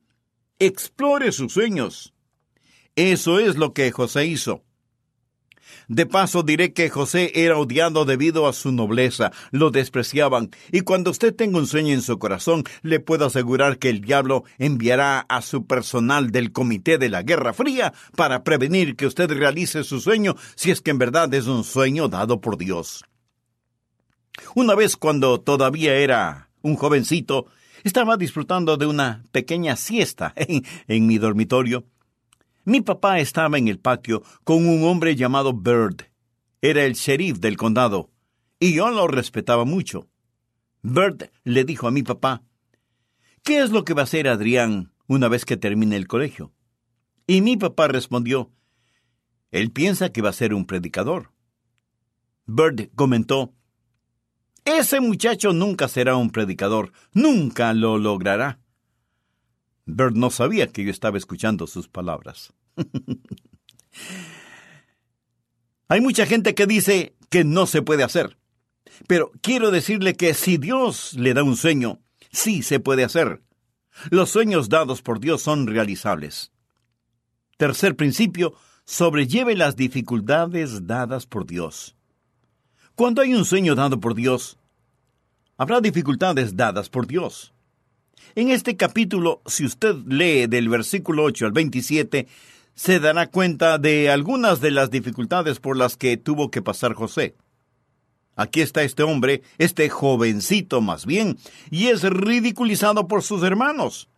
explore 0.58 1.32
sus 1.32 1.52
sueños. 1.52 2.12
Eso 2.94 3.38
es 3.38 3.56
lo 3.56 3.72
que 3.72 3.90
José 3.92 4.26
hizo. 4.26 4.65
De 5.88 6.04
paso 6.04 6.42
diré 6.42 6.72
que 6.72 6.90
José 6.90 7.30
era 7.34 7.58
odiado 7.58 8.04
debido 8.04 8.48
a 8.48 8.52
su 8.52 8.72
nobleza, 8.72 9.30
lo 9.52 9.70
despreciaban, 9.70 10.50
y 10.72 10.80
cuando 10.80 11.12
usted 11.12 11.34
tenga 11.34 11.58
un 11.58 11.68
sueño 11.68 11.94
en 11.94 12.02
su 12.02 12.18
corazón, 12.18 12.64
le 12.82 12.98
puedo 12.98 13.26
asegurar 13.26 13.78
que 13.78 13.88
el 13.88 14.00
diablo 14.00 14.42
enviará 14.58 15.20
a 15.20 15.42
su 15.42 15.66
personal 15.66 16.32
del 16.32 16.50
Comité 16.50 16.98
de 16.98 17.08
la 17.08 17.22
Guerra 17.22 17.52
Fría 17.52 17.92
para 18.16 18.42
prevenir 18.42 18.96
que 18.96 19.06
usted 19.06 19.30
realice 19.30 19.84
su 19.84 20.00
sueño 20.00 20.34
si 20.56 20.72
es 20.72 20.80
que 20.80 20.90
en 20.90 20.98
verdad 20.98 21.32
es 21.34 21.46
un 21.46 21.62
sueño 21.62 22.08
dado 22.08 22.40
por 22.40 22.58
Dios. 22.58 23.04
Una 24.56 24.74
vez 24.74 24.96
cuando 24.96 25.40
todavía 25.40 25.94
era 25.94 26.48
un 26.62 26.74
jovencito, 26.74 27.46
estaba 27.84 28.16
disfrutando 28.16 28.76
de 28.76 28.86
una 28.86 29.24
pequeña 29.30 29.76
siesta 29.76 30.32
en, 30.34 30.64
en 30.88 31.06
mi 31.06 31.18
dormitorio 31.18 31.84
mi 32.66 32.80
papá 32.80 33.20
estaba 33.20 33.58
en 33.58 33.68
el 33.68 33.78
patio 33.78 34.24
con 34.42 34.68
un 34.68 34.82
hombre 34.84 35.14
llamado 35.14 35.52
Bird. 35.52 36.10
Era 36.60 36.84
el 36.84 36.94
sheriff 36.94 37.38
del 37.38 37.56
condado, 37.56 38.10
y 38.58 38.74
yo 38.74 38.90
lo 38.90 39.06
respetaba 39.06 39.64
mucho. 39.64 40.08
Bird 40.82 41.30
le 41.44 41.64
dijo 41.64 41.86
a 41.86 41.92
mi 41.92 42.02
papá, 42.02 42.42
¿Qué 43.44 43.60
es 43.60 43.70
lo 43.70 43.84
que 43.84 43.94
va 43.94 44.00
a 44.00 44.04
hacer 44.04 44.26
Adrián 44.26 44.92
una 45.06 45.28
vez 45.28 45.44
que 45.44 45.56
termine 45.56 45.94
el 45.94 46.08
colegio? 46.08 46.52
Y 47.28 47.40
mi 47.40 47.56
papá 47.56 47.86
respondió, 47.86 48.52
Él 49.52 49.70
piensa 49.70 50.10
que 50.10 50.20
va 50.20 50.30
a 50.30 50.32
ser 50.32 50.52
un 50.52 50.66
predicador. 50.66 51.30
Bird 52.46 52.90
comentó, 52.96 53.54
Ese 54.64 55.00
muchacho 55.00 55.52
nunca 55.52 55.86
será 55.86 56.16
un 56.16 56.30
predicador, 56.30 56.90
nunca 57.12 57.72
lo 57.74 57.96
logrará. 57.96 58.58
Bert 59.86 60.16
no 60.16 60.30
sabía 60.30 60.66
que 60.66 60.84
yo 60.84 60.90
estaba 60.90 61.16
escuchando 61.16 61.66
sus 61.68 61.88
palabras. 61.88 62.52
Hay 65.88 66.00
mucha 66.00 66.26
gente 66.26 66.54
que 66.56 66.66
dice 66.66 67.16
que 67.30 67.44
no 67.44 67.66
se 67.66 67.82
puede 67.82 68.02
hacer. 68.02 68.36
Pero 69.06 69.30
quiero 69.40 69.70
decirle 69.70 70.16
que 70.16 70.34
si 70.34 70.58
Dios 70.58 71.14
le 71.14 71.34
da 71.34 71.44
un 71.44 71.56
sueño, 71.56 72.00
sí 72.32 72.62
se 72.62 72.80
puede 72.80 73.04
hacer. 73.04 73.42
Los 74.10 74.30
sueños 74.30 74.68
dados 74.68 75.02
por 75.02 75.20
Dios 75.20 75.42
son 75.42 75.66
realizables. 75.68 76.52
Tercer 77.56 77.94
principio, 77.96 78.54
sobrelleve 78.84 79.56
las 79.56 79.76
dificultades 79.76 80.86
dadas 80.86 81.26
por 81.26 81.46
Dios. 81.46 81.96
Cuando 82.94 83.22
hay 83.22 83.34
un 83.34 83.44
sueño 83.44 83.74
dado 83.74 84.00
por 84.00 84.14
Dios, 84.14 84.58
habrá 85.56 85.80
dificultades 85.80 86.56
dadas 86.56 86.88
por 86.88 87.06
Dios. 87.06 87.54
En 88.36 88.50
este 88.50 88.76
capítulo, 88.76 89.40
si 89.46 89.64
usted 89.64 89.94
lee 90.06 90.46
del 90.46 90.68
versículo 90.68 91.24
8 91.24 91.46
al 91.46 91.52
27, 91.52 92.26
se 92.74 93.00
dará 93.00 93.28
cuenta 93.28 93.78
de 93.78 94.10
algunas 94.10 94.60
de 94.60 94.70
las 94.70 94.90
dificultades 94.90 95.58
por 95.58 95.78
las 95.78 95.96
que 95.96 96.18
tuvo 96.18 96.50
que 96.50 96.60
pasar 96.60 96.92
José. 96.92 97.34
Aquí 98.36 98.60
está 98.60 98.82
este 98.82 99.02
hombre, 99.02 99.40
este 99.56 99.88
jovencito 99.88 100.82
más 100.82 101.06
bien, 101.06 101.38
y 101.70 101.86
es 101.86 102.02
ridiculizado 102.02 103.08
por 103.08 103.22
sus 103.22 103.42
hermanos. 103.42 104.10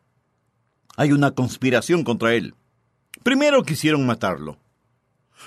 Hay 0.97 1.12
una 1.12 1.31
conspiración 1.31 2.02
contra 2.02 2.35
él. 2.35 2.57
Primero 3.23 3.62
quisieron 3.62 4.05
matarlo. 4.05 4.59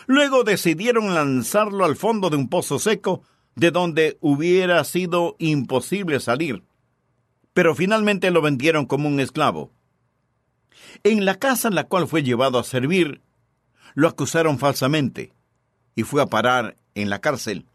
Luego 0.07 0.45
decidieron 0.45 1.13
lanzarlo 1.13 1.83
al 1.83 1.97
fondo 1.97 2.29
de 2.29 2.37
un 2.37 2.47
pozo 2.47 2.79
seco, 2.79 3.23
de 3.55 3.71
donde 3.71 4.17
hubiera 4.21 4.81
sido 4.85 5.35
imposible 5.39 6.21
salir. 6.21 6.63
Pero 7.53 7.75
finalmente 7.75 8.31
lo 8.31 8.41
vendieron 8.41 8.85
como 8.85 9.07
un 9.07 9.19
esclavo. 9.19 9.71
En 11.03 11.25
la 11.25 11.35
casa 11.35 11.67
en 11.67 11.75
la 11.75 11.85
cual 11.85 12.07
fue 12.07 12.23
llevado 12.23 12.59
a 12.59 12.63
servir, 12.63 13.21
lo 13.93 14.07
acusaron 14.07 14.59
falsamente 14.59 15.33
y 15.95 16.03
fue 16.03 16.21
a 16.21 16.27
parar 16.27 16.75
en 16.95 17.09
la 17.09 17.19
cárcel 17.19 17.65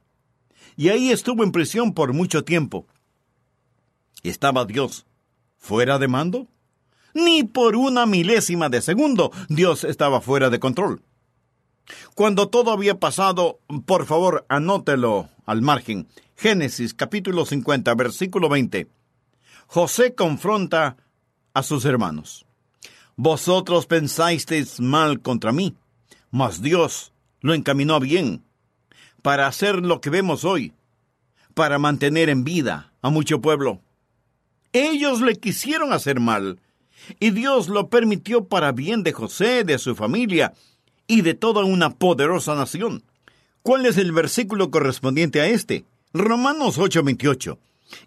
y 0.76 0.90
ahí 0.90 1.11
estuvo 1.11 1.42
en 1.42 1.52
prisión 1.52 1.95
por 1.95 2.12
mucho 2.12 2.45
tiempo. 2.45 2.87
¿Estaba 4.23 4.64
Dios 4.66 5.06
fuera 5.56 5.99
de 5.99 6.09
mando? 6.09 6.47
Ni 7.14 7.45
por 7.45 7.76
una 7.76 8.04
milésima 8.04 8.68
de 8.68 8.83
segundo 8.83 9.33
Dios 9.49 9.85
estaba 9.85 10.21
fuera 10.21 10.50
de 10.50 10.61
control. 10.61 11.02
Cuando 12.14 12.49
todo 12.49 12.73
había 12.73 12.99
pasado, 12.99 13.61
por 13.87 14.06
favor, 14.06 14.45
anótelo 14.49 15.28
al 15.47 15.62
margen. 15.62 16.09
Génesis 16.37 16.92
capítulo 16.92 17.47
50, 17.47 17.95
versículo 17.95 18.49
20. 18.49 18.88
José 19.66 20.14
confronta 20.14 20.96
a 21.54 21.62
sus 21.62 21.85
hermanos. 21.85 22.46
Vosotros 23.16 23.87
pensasteis 23.87 24.80
mal 24.80 25.20
contra 25.20 25.52
mí, 25.52 25.75
mas 26.30 26.61
Dios 26.62 27.12
lo 27.40 27.54
encaminó 27.54 27.99
bien 28.00 28.42
para 29.23 29.46
hacer 29.46 29.76
lo 29.76 30.00
que 30.00 30.11
vemos 30.11 30.44
hoy, 30.44 30.73
para 31.54 31.78
mantener 31.78 32.28
en 32.28 32.44
vida 32.44 32.92
a 33.02 33.11
mucho 33.11 33.40
pueblo. 33.40 33.80
Ellos 34.73 35.20
le 35.20 35.37
quisieron 35.37 35.92
hacer 35.92 36.20
mal, 36.20 36.61
y 37.18 37.30
Dios 37.30 37.68
lo 37.68 37.88
permitió 37.88 38.44
para 38.44 38.73
bien 38.73 39.02
de 39.02 39.12
José, 39.12 39.64
de 39.64 39.78
su 39.78 39.94
familia 39.94 40.52
y 41.06 41.23
de 41.23 41.35
toda 41.35 41.64
una 41.64 41.90
poderosa 41.90 42.54
nación. 42.54 43.02
¿Cuál 43.62 43.87
es 43.87 43.96
el 43.96 44.12
versículo 44.12 44.70
correspondiente 44.70 45.40
a 45.40 45.46
este? 45.46 45.85
Romanos 46.12 46.78
8:28. 46.78 47.58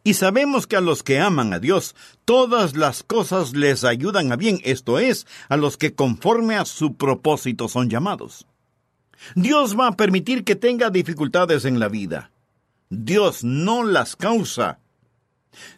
Y 0.04 0.16
sabemos 0.16 0.68
que 0.68 0.76
a 0.76 0.82
los 0.82 1.04
que 1.04 1.20
aman 1.20 1.54
a 1.54 1.60
Dios, 1.60 1.96
todas 2.26 2.76
las 2.76 3.04
cosas 3.04 3.54
les 3.54 3.84
ayudan 3.84 4.32
a 4.32 4.36
bien, 4.36 4.60
esto 4.64 5.00
es, 5.00 5.26
a 5.48 5.58
los 5.58 5.78
que 5.78 5.94
conforme 5.94 6.56
a 6.56 6.66
su 6.66 6.96
propósito 6.96 7.68
son 7.68 7.90
llamados. 7.90 8.46
Dios 9.36 9.78
va 9.78 9.88
a 9.88 9.98
permitir 9.98 10.44
que 10.44 10.56
tenga 10.56 10.90
dificultades 10.90 11.66
en 11.66 11.80
la 11.80 11.90
vida. 11.90 12.32
Dios 12.90 13.44
no 13.44 13.84
las 13.84 14.16
causa. 14.16 14.80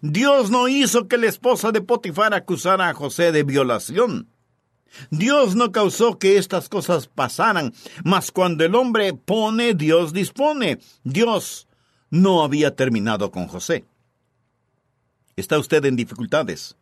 Dios 0.01 0.51
no 0.51 0.67
hizo 0.67 1.07
que 1.07 1.17
la 1.17 1.27
esposa 1.27 1.71
de 1.71 1.81
Potifar 1.81 2.33
acusara 2.33 2.89
a 2.89 2.93
José 2.93 3.31
de 3.31 3.43
violación. 3.43 4.27
Dios 5.09 5.55
no 5.55 5.71
causó 5.71 6.19
que 6.19 6.37
estas 6.37 6.67
cosas 6.67 7.07
pasaran, 7.07 7.73
mas 8.03 8.31
cuando 8.31 8.65
el 8.65 8.75
hombre 8.75 9.13
pone, 9.13 9.73
Dios 9.73 10.11
dispone. 10.11 10.79
Dios 11.03 11.67
no 12.11 12.43
había 12.43 12.75
terminado 12.75 13.31
con 13.31 13.47
José. 13.47 13.85
¿Está 15.35 15.57
usted 15.57 15.83
en 15.85 15.95
dificultades? 15.95 16.75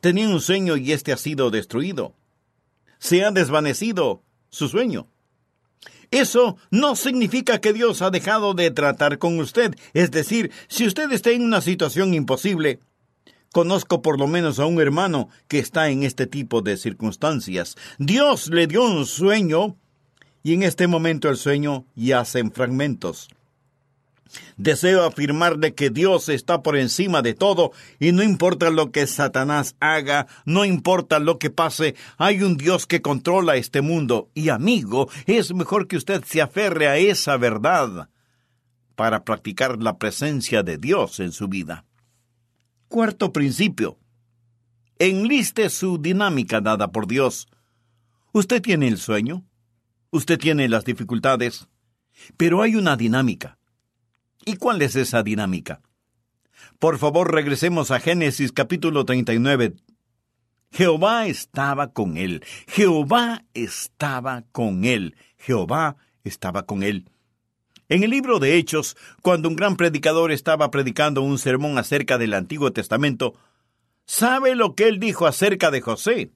Tenía 0.00 0.28
un 0.28 0.40
sueño 0.40 0.76
y 0.76 0.92
éste 0.92 1.12
ha 1.12 1.16
sido 1.16 1.50
destruido. 1.50 2.14
Se 2.98 3.24
ha 3.24 3.32
desvanecido 3.32 4.22
su 4.48 4.68
sueño. 4.68 5.08
Eso 6.12 6.56
no 6.70 6.94
significa 6.94 7.60
que 7.60 7.72
Dios 7.72 8.00
ha 8.00 8.10
dejado 8.10 8.54
de 8.54 8.70
tratar 8.70 9.18
con 9.18 9.38
usted. 9.40 9.74
Es 9.92 10.10
decir, 10.10 10.52
si 10.68 10.86
usted 10.86 11.10
está 11.10 11.30
en 11.30 11.42
una 11.42 11.60
situación 11.60 12.14
imposible, 12.14 12.80
conozco 13.50 14.02
por 14.02 14.20
lo 14.20 14.28
menos 14.28 14.58
a 14.60 14.66
un 14.66 14.80
hermano 14.80 15.30
que 15.48 15.58
está 15.58 15.88
en 15.88 16.04
este 16.04 16.26
tipo 16.26 16.62
de 16.62 16.76
circunstancias. 16.76 17.76
Dios 17.98 18.48
le 18.48 18.66
dio 18.66 18.84
un 18.84 19.06
sueño 19.06 19.76
y 20.44 20.54
en 20.54 20.62
este 20.62 20.86
momento 20.86 21.28
el 21.28 21.38
sueño 21.38 21.86
yace 21.96 22.38
en 22.38 22.52
fragmentos. 22.52 23.28
Deseo 24.56 25.04
afirmarle 25.04 25.74
que 25.74 25.90
Dios 25.90 26.28
está 26.28 26.62
por 26.62 26.76
encima 26.76 27.22
de 27.22 27.34
todo 27.34 27.72
y 27.98 28.12
no 28.12 28.22
importa 28.22 28.70
lo 28.70 28.90
que 28.90 29.06
Satanás 29.06 29.76
haga, 29.80 30.26
no 30.44 30.64
importa 30.64 31.18
lo 31.18 31.38
que 31.38 31.50
pase, 31.50 31.94
hay 32.18 32.42
un 32.42 32.56
Dios 32.56 32.86
que 32.86 33.02
controla 33.02 33.56
este 33.56 33.80
mundo 33.80 34.30
y 34.34 34.48
amigo, 34.48 35.08
es 35.26 35.54
mejor 35.54 35.86
que 35.86 35.96
usted 35.96 36.22
se 36.24 36.40
aferre 36.40 36.88
a 36.88 36.96
esa 36.96 37.36
verdad 37.36 38.08
para 38.94 39.24
practicar 39.24 39.82
la 39.82 39.98
presencia 39.98 40.62
de 40.62 40.78
Dios 40.78 41.20
en 41.20 41.32
su 41.32 41.48
vida. 41.48 41.84
Cuarto 42.88 43.32
principio. 43.32 43.98
Enliste 44.98 45.68
su 45.70 45.98
dinámica 45.98 46.60
dada 46.60 46.92
por 46.92 47.06
Dios. 47.06 47.48
Usted 48.32 48.62
tiene 48.62 48.86
el 48.86 48.98
sueño, 48.98 49.44
usted 50.10 50.38
tiene 50.38 50.68
las 50.68 50.84
dificultades, 50.84 51.68
pero 52.36 52.62
hay 52.62 52.76
una 52.76 52.96
dinámica. 52.96 53.58
¿Y 54.44 54.56
cuál 54.56 54.82
es 54.82 54.96
esa 54.96 55.22
dinámica? 55.22 55.80
Por 56.78 56.98
favor, 56.98 57.32
regresemos 57.32 57.90
a 57.90 58.00
Génesis 58.00 58.50
capítulo 58.50 59.04
39. 59.04 59.74
Jehová 60.72 61.26
estaba 61.26 61.92
con 61.92 62.16
él. 62.16 62.44
Jehová 62.66 63.44
estaba 63.54 64.44
con 64.52 64.84
él. 64.84 65.14
Jehová 65.38 65.96
estaba 66.24 66.64
con 66.66 66.82
él. 66.82 67.08
En 67.88 68.02
el 68.02 68.10
libro 68.10 68.38
de 68.38 68.56
Hechos, 68.56 68.96
cuando 69.20 69.48
un 69.48 69.56
gran 69.56 69.76
predicador 69.76 70.32
estaba 70.32 70.70
predicando 70.70 71.22
un 71.22 71.38
sermón 71.38 71.78
acerca 71.78 72.16
del 72.18 72.34
Antiguo 72.34 72.72
Testamento, 72.72 73.34
¿sabe 74.06 74.56
lo 74.56 74.74
que 74.74 74.88
él 74.88 74.98
dijo 74.98 75.26
acerca 75.26 75.70
de 75.70 75.82
José? 75.82 76.32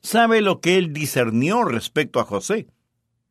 ¿Sabe 0.00 0.40
lo 0.40 0.60
que 0.60 0.78
él 0.78 0.92
discernió 0.92 1.64
respecto 1.64 2.18
a 2.18 2.24
José? 2.24 2.66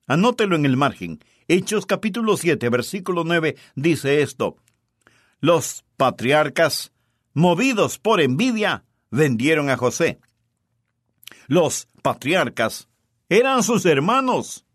Anótelo 0.07 0.55
en 0.55 0.65
el 0.65 0.77
margen. 0.77 1.19
Hechos 1.47 1.85
capítulo 1.85 2.37
7, 2.37 2.69
versículo 2.69 3.23
9 3.23 3.55
dice 3.75 4.21
esto. 4.21 4.57
Los 5.39 5.83
patriarcas, 5.97 6.91
movidos 7.33 7.99
por 7.99 8.21
envidia, 8.21 8.85
vendieron 9.11 9.69
a 9.69 9.77
José. 9.77 10.19
Los 11.47 11.87
patriarcas 12.01 12.87
eran 13.29 13.63
sus 13.63 13.85
hermanos. 13.85 14.65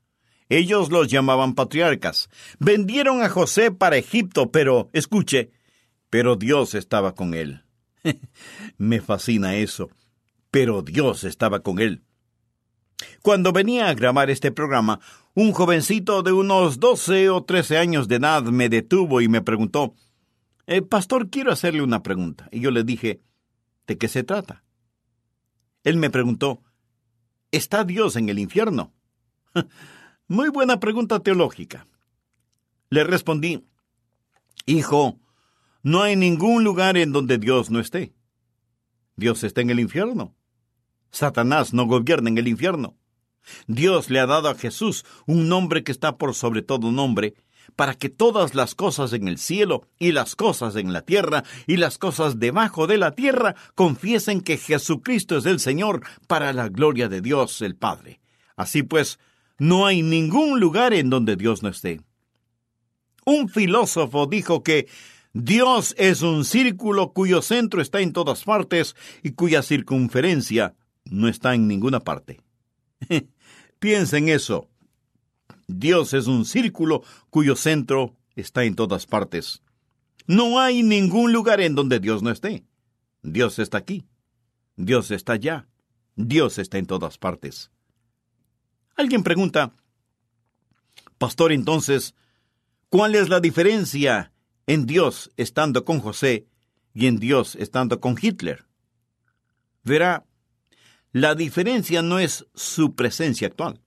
Ellos 0.50 0.90
los 0.90 1.08
llamaban 1.08 1.54
patriarcas. 1.54 2.28
Vendieron 2.58 3.22
a 3.22 3.28
José 3.28 3.70
para 3.70 3.96
Egipto, 3.96 4.50
pero, 4.50 4.88
escuche, 4.92 5.50
pero 6.10 6.36
Dios 6.36 6.74
estaba 6.74 7.14
con 7.14 7.34
él. 7.34 7.64
Me 8.78 9.00
fascina 9.00 9.56
eso. 9.56 9.90
Pero 10.50 10.82
Dios 10.82 11.24
estaba 11.24 11.60
con 11.60 11.78
él. 11.78 12.02
Cuando 13.22 13.52
venía 13.52 13.88
a 13.88 13.94
grabar 13.94 14.30
este 14.30 14.50
programa, 14.50 15.00
un 15.34 15.52
jovencito 15.52 16.22
de 16.22 16.32
unos 16.32 16.80
doce 16.80 17.30
o 17.30 17.44
trece 17.44 17.78
años 17.78 18.08
de 18.08 18.16
edad 18.16 18.42
me 18.42 18.68
detuvo 18.68 19.20
y 19.20 19.28
me 19.28 19.42
preguntó, 19.42 19.94
eh, 20.66 20.82
Pastor, 20.82 21.30
quiero 21.30 21.52
hacerle 21.52 21.82
una 21.82 22.02
pregunta. 22.02 22.48
Y 22.52 22.60
yo 22.60 22.70
le 22.70 22.84
dije, 22.84 23.22
¿de 23.86 23.96
qué 23.96 24.08
se 24.08 24.24
trata? 24.24 24.64
Él 25.84 25.96
me 25.96 26.10
preguntó, 26.10 26.62
¿está 27.50 27.84
Dios 27.84 28.16
en 28.16 28.28
el 28.28 28.38
infierno? 28.38 28.92
Muy 30.28 30.50
buena 30.50 30.80
pregunta 30.80 31.20
teológica. 31.20 31.86
Le 32.90 33.04
respondí, 33.04 33.64
Hijo, 34.66 35.18
no 35.82 36.02
hay 36.02 36.16
ningún 36.16 36.64
lugar 36.64 36.98
en 36.98 37.12
donde 37.12 37.38
Dios 37.38 37.70
no 37.70 37.80
esté. 37.80 38.12
Dios 39.16 39.42
está 39.44 39.62
en 39.62 39.70
el 39.70 39.80
infierno. 39.80 40.36
Satanás 41.10 41.72
no 41.72 41.86
gobierna 41.86 42.28
en 42.28 42.36
el 42.36 42.48
infierno. 42.48 42.98
Dios 43.66 44.10
le 44.10 44.20
ha 44.20 44.26
dado 44.26 44.48
a 44.48 44.54
Jesús 44.54 45.04
un 45.26 45.48
nombre 45.48 45.84
que 45.84 45.92
está 45.92 46.16
por 46.16 46.34
sobre 46.34 46.62
todo 46.62 46.92
nombre, 46.92 47.34
para 47.76 47.94
que 47.94 48.08
todas 48.08 48.54
las 48.54 48.74
cosas 48.74 49.12
en 49.12 49.28
el 49.28 49.38
cielo 49.38 49.86
y 49.98 50.12
las 50.12 50.36
cosas 50.36 50.76
en 50.76 50.92
la 50.92 51.02
tierra 51.02 51.44
y 51.66 51.76
las 51.76 51.98
cosas 51.98 52.38
debajo 52.38 52.86
de 52.86 52.98
la 52.98 53.14
tierra 53.14 53.54
confiesen 53.74 54.40
que 54.40 54.56
Jesucristo 54.56 55.36
es 55.36 55.46
el 55.46 55.60
Señor 55.60 56.02
para 56.26 56.52
la 56.52 56.68
gloria 56.68 57.08
de 57.08 57.20
Dios 57.20 57.62
el 57.62 57.76
Padre. 57.76 58.20
Así 58.56 58.82
pues, 58.82 59.18
no 59.58 59.86
hay 59.86 60.02
ningún 60.02 60.60
lugar 60.60 60.94
en 60.94 61.10
donde 61.10 61.36
Dios 61.36 61.62
no 61.62 61.68
esté. 61.68 62.00
Un 63.24 63.48
filósofo 63.48 64.26
dijo 64.26 64.62
que 64.62 64.88
Dios 65.32 65.94
es 65.98 66.22
un 66.22 66.44
círculo 66.44 67.12
cuyo 67.12 67.42
centro 67.42 67.82
está 67.82 68.00
en 68.00 68.12
todas 68.12 68.44
partes 68.44 68.96
y 69.22 69.32
cuya 69.32 69.62
circunferencia 69.62 70.74
no 71.04 71.28
está 71.28 71.54
en 71.54 71.68
ninguna 71.68 72.00
parte. 72.00 72.40
Piensa 73.78 74.18
en 74.18 74.28
eso. 74.28 74.68
Dios 75.66 76.14
es 76.14 76.26
un 76.26 76.44
círculo 76.44 77.02
cuyo 77.30 77.56
centro 77.56 78.16
está 78.34 78.64
en 78.64 78.74
todas 78.74 79.06
partes. 79.06 79.62
No 80.26 80.60
hay 80.60 80.82
ningún 80.82 81.32
lugar 81.32 81.60
en 81.60 81.74
donde 81.74 82.00
Dios 82.00 82.22
no 82.22 82.30
esté. 82.30 82.64
Dios 83.22 83.58
está 83.58 83.78
aquí. 83.78 84.06
Dios 84.76 85.10
está 85.10 85.34
allá. 85.34 85.68
Dios 86.16 86.58
está 86.58 86.78
en 86.78 86.86
todas 86.86 87.18
partes. 87.18 87.70
Alguien 88.96 89.22
pregunta, 89.22 89.72
Pastor, 91.18 91.52
entonces, 91.52 92.14
¿cuál 92.88 93.14
es 93.14 93.28
la 93.28 93.40
diferencia 93.40 94.32
en 94.66 94.86
Dios 94.86 95.32
estando 95.36 95.84
con 95.84 96.00
José 96.00 96.46
y 96.94 97.06
en 97.06 97.18
Dios 97.18 97.56
estando 97.56 98.00
con 98.00 98.16
Hitler? 98.20 98.66
Verá, 99.82 100.26
la 101.12 101.34
diferencia 101.34 102.02
no 102.02 102.18
es 102.18 102.46
su 102.54 102.94
presencia 102.94 103.48
actual. 103.48 103.80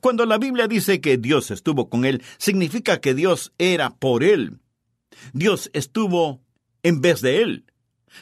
Cuando 0.00 0.26
la 0.26 0.38
Biblia 0.38 0.68
dice 0.68 1.00
que 1.00 1.16
Dios 1.16 1.50
estuvo 1.50 1.88
con 1.88 2.04
él, 2.04 2.22
significa 2.38 3.00
que 3.00 3.14
Dios 3.14 3.52
era 3.58 3.90
por 3.90 4.22
él. 4.22 4.58
Dios 5.32 5.70
estuvo 5.72 6.42
en 6.82 7.00
vez 7.00 7.20
de 7.20 7.42
él. 7.42 7.64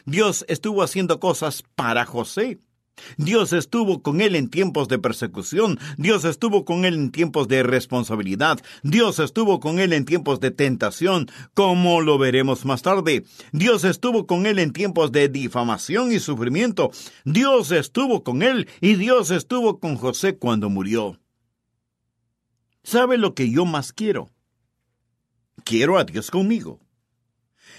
Dios 0.05 0.45
estuvo 0.49 0.83
haciendo 0.83 1.21
cosas 1.21 1.63
para 1.75 2.05
José. 2.05 2.59
Dios 3.17 3.53
estuvo 3.53 4.03
con 4.03 4.21
él 4.21 4.35
en 4.35 4.49
tiempos 4.49 4.89
de 4.89 4.99
persecución, 4.99 5.79
Dios 5.97 6.25
estuvo 6.25 6.65
con 6.65 6.85
él 6.85 6.95
en 6.95 7.11
tiempos 7.11 7.49
de 7.49 7.63
responsabilidad, 7.63 8.61
Dios 8.83 9.19
estuvo 9.19 9.61
con 9.61 9.79
él 9.79 9.93
en 9.93 10.05
tiempos 10.05 10.41
de 10.41 10.51
tentación, 10.51 11.31
como 11.55 12.01
lo 12.01 12.19
veremos 12.19 12.65
más 12.65 12.83
tarde. 12.83 13.25
Dios 13.53 13.85
estuvo 13.85 14.27
con 14.27 14.47
él 14.47 14.59
en 14.59 14.73
tiempos 14.73 15.13
de 15.13 15.29
difamación 15.29 16.13
y 16.13 16.19
sufrimiento. 16.19 16.91
Dios 17.25 17.71
estuvo 17.71 18.23
con 18.23 18.43
él 18.43 18.69
y 18.81 18.95
Dios 18.95 19.31
estuvo 19.31 19.79
con 19.81 19.97
José 19.97 20.37
cuando 20.37 20.69
murió. 20.69 21.19
¿Sabe 22.83 23.19
lo 23.19 23.35
que 23.35 23.51
yo 23.51 23.65
más 23.65 23.93
quiero? 23.93 24.31
Quiero 25.65 25.99
a 25.99 26.05
Dios 26.05 26.31
conmigo. 26.31 26.81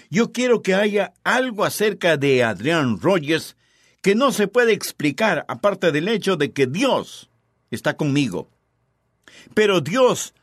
Yo 0.08 0.32
quiero 0.32 0.62
que 0.62 0.74
haya 0.74 1.12
algo 1.24 1.64
acerca 1.64 2.16
de 2.16 2.44
Adrián 2.44 3.00
Rogers 3.00 3.56
que 4.00 4.14
no 4.14 4.32
se 4.32 4.48
puede 4.48 4.72
explicar 4.72 5.44
aparte 5.48 5.92
del 5.92 6.08
hecho 6.08 6.36
de 6.36 6.52
que 6.52 6.66
Dios 6.66 7.30
está 7.70 7.96
conmigo. 7.96 8.48
Pero 9.54 9.80
Dios 9.80 10.34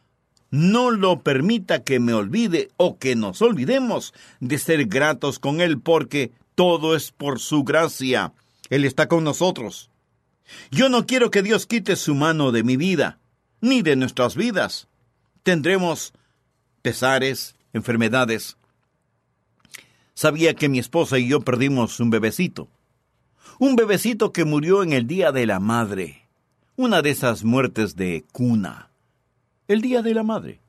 no 0.50 0.92
lo 0.92 1.22
permita 1.22 1.84
que 1.84 2.00
me 2.00 2.14
olvide 2.14 2.70
o 2.78 2.98
que 2.98 3.16
nos 3.16 3.42
olvidemos 3.42 4.14
de 4.40 4.58
ser 4.58 4.86
gratos 4.86 5.40
con 5.40 5.62
Él 5.62 5.80
porque 5.80 6.32
todo 6.56 6.96
es 6.96 7.12
por 7.12 7.40
su 7.40 7.64
gracia. 7.64 8.34
Él 8.70 8.86
está 8.86 9.08
con 9.08 9.24
nosotros. 9.24 9.90
Yo 10.72 10.90
no 10.90 11.06
quiero 11.06 11.32
que 11.32 11.44
Dios 11.44 11.66
quite 11.66 11.96
su 11.96 12.16
mano 12.16 12.52
de 12.52 12.64
mi 12.64 12.78
vida 12.78 13.20
ni 13.60 13.82
de 13.82 13.96
nuestras 13.96 14.36
vidas. 14.36 14.88
Tendremos 15.44 16.14
pesares, 16.82 17.56
enfermedades. 17.74 18.58
Sabía 20.14 20.54
que 20.54 20.70
mi 20.70 20.80
esposa 20.80 21.20
y 21.20 21.28
yo 21.28 21.42
perdimos 21.42 22.00
un 22.00 22.10
bebecito. 22.10 22.70
Un 23.60 23.76
bebecito 23.76 24.32
que 24.32 24.46
murió 24.46 24.84
en 24.84 24.94
el 24.94 25.08
Día 25.08 25.32
de 25.32 25.46
la 25.46 25.60
Madre. 25.60 26.28
Una 26.76 27.02
de 27.02 27.10
esas 27.10 27.44
muertes 27.44 27.96
de 27.96 28.24
cuna. 28.32 28.90
El 29.68 29.82
Día 29.82 30.02
de 30.02 30.14
la 30.14 30.24
Madre. 30.24 30.62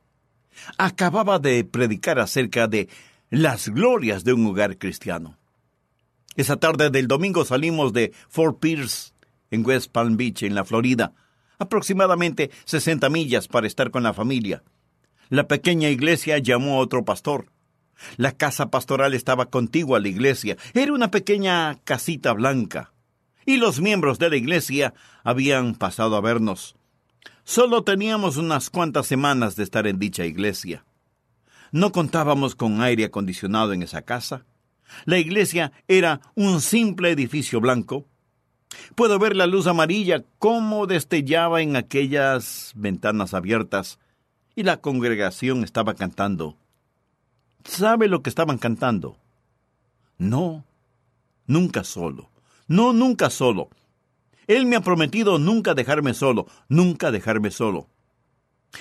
Acababa 0.77 1.38
de 1.38 1.64
predicar 1.64 2.19
acerca 2.19 2.67
de 2.67 2.88
las 3.31 3.69
glorias 3.69 4.25
de 4.25 4.33
un 4.33 4.47
hogar 4.47 4.79
cristiano. 4.79 5.37
Esa 6.37 6.57
tarde 6.57 6.91
del 6.91 7.09
domingo 7.09 7.45
salimos 7.45 7.93
de 7.93 8.12
Fort 8.29 8.59
Pierce, 8.61 9.12
en 9.51 9.67
West 9.67 9.91
Palm 9.93 10.17
Beach, 10.17 10.43
en 10.43 10.55
la 10.55 10.64
Florida, 10.64 11.12
aproximadamente 11.59 12.51
60 12.64 13.09
millas 13.11 13.49
para 13.49 13.67
estar 13.67 13.91
con 13.91 14.03
la 14.03 14.14
familia. 14.14 14.62
La 15.29 15.47
pequeña 15.47 15.91
iglesia 15.91 16.38
llamó 16.38 16.77
a 16.77 16.83
otro 16.83 17.05
pastor. 17.05 17.47
La 18.17 18.33
casa 18.33 18.71
pastoral 18.71 19.15
estaba 19.15 19.47
contigua 19.47 19.99
a 19.99 20.01
la 20.01 20.09
iglesia. 20.09 20.57
Era 20.75 20.93
una 20.93 21.11
pequeña 21.11 21.79
casita 21.85 22.33
blanca. 22.33 22.93
Y 23.45 23.57
los 23.57 23.81
miembros 23.81 24.19
de 24.19 24.31
la 24.31 24.37
iglesia 24.37 24.95
habían 25.25 25.75
pasado 25.75 26.17
a 26.17 26.21
vernos. 26.21 26.77
Solo 27.45 27.83
teníamos 27.83 28.37
unas 28.37 28.71
cuantas 28.71 29.07
semanas 29.07 29.57
de 29.57 29.65
estar 29.65 29.87
en 29.87 29.99
dicha 29.99 30.27
iglesia. 30.27 30.85
No 31.73 31.93
contábamos 31.93 32.55
con 32.55 32.83
aire 32.83 33.05
acondicionado 33.05 33.73
en 33.73 33.83
esa 33.83 34.03
casa. 34.03 34.45
La 35.05 35.19
iglesia 35.19 35.73
era 35.87 36.21
un 36.35 36.61
simple 36.61 37.11
edificio 37.11 37.61
blanco, 37.61 38.07
Puedo 38.95 39.19
ver 39.19 39.37
la 39.37 39.47
luz 39.47 39.67
amarilla 39.67 40.25
cómo 40.39 40.87
destellaba 40.87 41.63
en 41.63 41.77
aquellas 41.77 42.73
ventanas 42.77 43.35
abiertas 43.35 43.99
y 44.55 44.63
la 44.63 44.79
congregación 44.79 45.65
estaba 45.65 45.95
cantando. 45.95 46.57
¿Sabe 47.64 48.09
lo 48.09 48.23
que 48.23 48.31
estaban 48.31 48.59
cantando? 48.59 49.18
No, 50.18 50.64
nunca 51.47 51.85
solo. 51.85 52.31
No, 52.66 52.92
nunca 52.92 53.31
solo. 53.31 53.71
Él 54.47 54.66
me 54.66 54.77
ha 54.77 54.81
prometido 54.81 55.38
nunca 55.38 55.75
dejarme 55.75 56.14
solo, 56.14 56.47
nunca 56.68 57.11
dejarme 57.11 57.51
solo. 57.51 57.88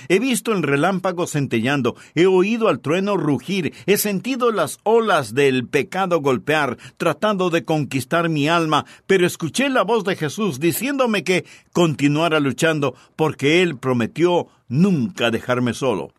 He 0.09 0.19
visto 0.19 0.51
el 0.51 0.63
relámpago 0.63 1.27
centellando, 1.27 1.95
he 2.13 2.25
oído 2.25 2.67
al 2.67 2.81
trueno 2.81 3.15
rugir, 3.15 3.73
he 3.85 3.97
sentido 3.97 4.51
las 4.51 4.79
olas 4.83 5.33
del 5.33 5.65
pecado 5.67 6.19
golpear, 6.21 6.77
tratando 6.97 7.49
de 7.49 7.63
conquistar 7.63 8.29
mi 8.29 8.49
alma, 8.49 8.85
pero 9.05 9.25
escuché 9.25 9.69
la 9.69 9.83
voz 9.83 10.03
de 10.03 10.15
Jesús 10.15 10.59
diciéndome 10.59 11.23
que 11.23 11.45
continuara 11.71 12.39
luchando, 12.39 12.95
porque 13.15 13.61
Él 13.61 13.77
prometió 13.77 14.47
nunca 14.67 15.31
dejarme 15.31 15.73
solo. 15.73 16.11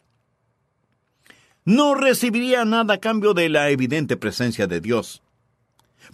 No 1.69 1.95
recibiría 1.95 2.65
nada 2.65 2.95
a 2.95 2.99
cambio 2.99 3.35
de 3.35 3.51
la 3.51 3.69
evidente 3.69 4.17
presencia 4.17 4.67
de 4.67 4.81
Dios. 4.81 5.21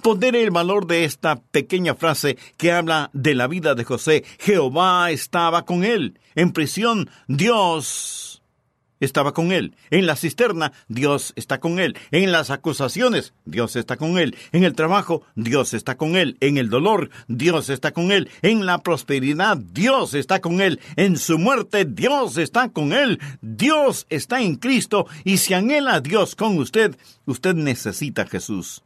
Pondere 0.03 0.43
el 0.43 0.51
valor 0.51 0.89
de 0.89 1.05
esta 1.05 1.37
pequeña 1.37 1.95
frase 1.95 2.37
que 2.57 2.73
habla 2.73 3.09
de 3.13 3.37
la 3.37 3.47
vida 3.47 3.77
de 3.77 3.85
José. 3.85 4.25
Jehová 4.41 5.13
estaba 5.13 5.65
con 5.65 5.85
él. 5.85 6.19
En 6.35 6.51
prisión, 6.51 7.09
Dios 7.29 8.43
estaba 9.01 9.33
con 9.33 9.53
él. 9.53 9.77
En 9.91 10.07
la 10.07 10.17
cisterna, 10.17 10.73
Dios 10.89 11.33
está 11.37 11.61
con 11.61 11.79
él. 11.79 11.97
En 12.11 12.33
las 12.33 12.51
acusaciones, 12.51 13.35
Dios 13.45 13.77
está 13.77 13.97
con 13.97 14.19
él. 14.19 14.37
En 14.53 14.65
el 14.65 14.75
trabajo, 14.75 15.23
Dios 15.35 15.75
está 15.75 15.97
con 15.97 16.17
él. 16.17 16.37
En 16.41 16.59
el 16.59 16.71
dolor, 16.71 17.11
Dios 17.29 17.69
está 17.69 17.93
con 17.93 18.13
él. 18.13 18.31
En 18.43 18.67
la 18.67 18.79
prosperidad, 18.79 19.57
Dios 19.57 20.15
está 20.15 20.41
con 20.41 20.61
él. 20.61 20.81
En 20.97 21.19
su 21.19 21.39
muerte, 21.39 21.85
Dios 21.85 22.37
está 22.39 22.71
con 22.71 22.93
él. 22.93 23.21
Dios 23.41 24.07
está 24.11 24.41
en 24.41 24.57
Cristo. 24.57 25.07
Y 25.25 25.39
si 25.39 25.55
anhela 25.55 26.01
Dios 26.01 26.35
con 26.35 26.59
usted, 26.59 26.97
usted 27.27 27.55
necesita 27.55 28.23
a 28.23 28.27
Jesús. 28.27 28.83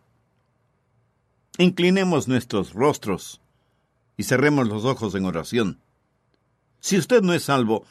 Inclinemos 1.59 2.29
nuestros 2.29 2.73
rostros 2.73 3.41
y 4.17 4.23
cerremos 4.23 4.69
los 4.69 4.85
ojos 4.85 5.15
en 5.15 5.25
oración. 5.25 5.81
Si 6.81 6.97
usted 6.97 7.23
no 7.23 7.35
es 7.35 7.45
salvo, 7.45 7.85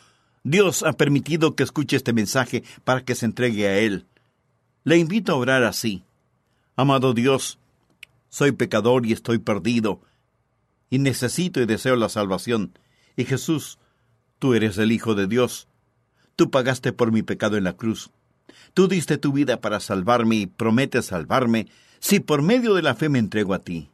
Dios 0.49 0.83
ha 0.83 0.93
permitido 0.93 1.57
que 1.57 1.63
escuche 1.63 1.97
este 1.97 2.13
mensaje 2.13 2.63
para 2.85 3.03
que 3.03 3.15
se 3.15 3.25
entregue 3.25 3.67
a 3.67 3.79
Él. 3.79 4.05
Le 4.85 4.97
invito 4.97 5.33
a 5.33 5.35
orar 5.35 5.65
así. 5.65 6.05
Amado 6.77 7.13
Dios, 7.13 7.59
soy 8.29 8.53
pecador 8.53 9.05
y 9.05 9.11
estoy 9.11 9.39
perdido, 9.39 9.99
y 10.89 10.99
necesito 10.99 11.59
y 11.59 11.65
deseo 11.65 11.97
la 11.97 12.07
salvación. 12.07 12.71
Y 13.17 13.25
Jesús, 13.25 13.77
tú 14.39 14.53
eres 14.53 14.77
el 14.77 14.93
Hijo 14.93 15.15
de 15.15 15.27
Dios. 15.27 15.67
Tú 16.37 16.49
pagaste 16.49 16.93
por 16.93 17.11
mi 17.11 17.23
pecado 17.23 17.57
en 17.57 17.65
la 17.65 17.73
cruz. 17.73 18.09
Tú 18.73 18.87
diste 18.87 19.17
tu 19.17 19.33
vida 19.33 19.59
para 19.59 19.81
salvarme 19.81 20.37
y 20.37 20.47
prometes 20.47 21.07
salvarme 21.07 21.67
si 21.99 22.21
por 22.21 22.41
medio 22.41 22.73
de 22.73 22.83
la 22.83 22.95
fe 22.95 23.09
me 23.09 23.19
entrego 23.19 23.53
a 23.53 23.65
ti. 23.65 23.89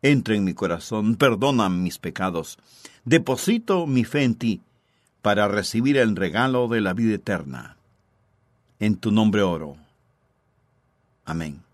Entra 0.00 0.36
en 0.36 0.44
mi 0.44 0.54
corazón, 0.54 1.16
perdona 1.16 1.68
mis 1.68 1.98
pecados. 1.98 2.56
Deposito 3.04 3.86
mi 3.86 4.04
fe 4.04 4.22
en 4.22 4.36
ti 4.36 4.62
para 5.26 5.48
recibir 5.48 5.96
el 5.96 6.14
regalo 6.14 6.68
de 6.68 6.80
la 6.80 6.94
vida 6.94 7.16
eterna. 7.16 7.76
En 8.78 8.94
tu 8.94 9.10
nombre 9.10 9.42
oro. 9.42 9.76
Amén. 11.24 11.64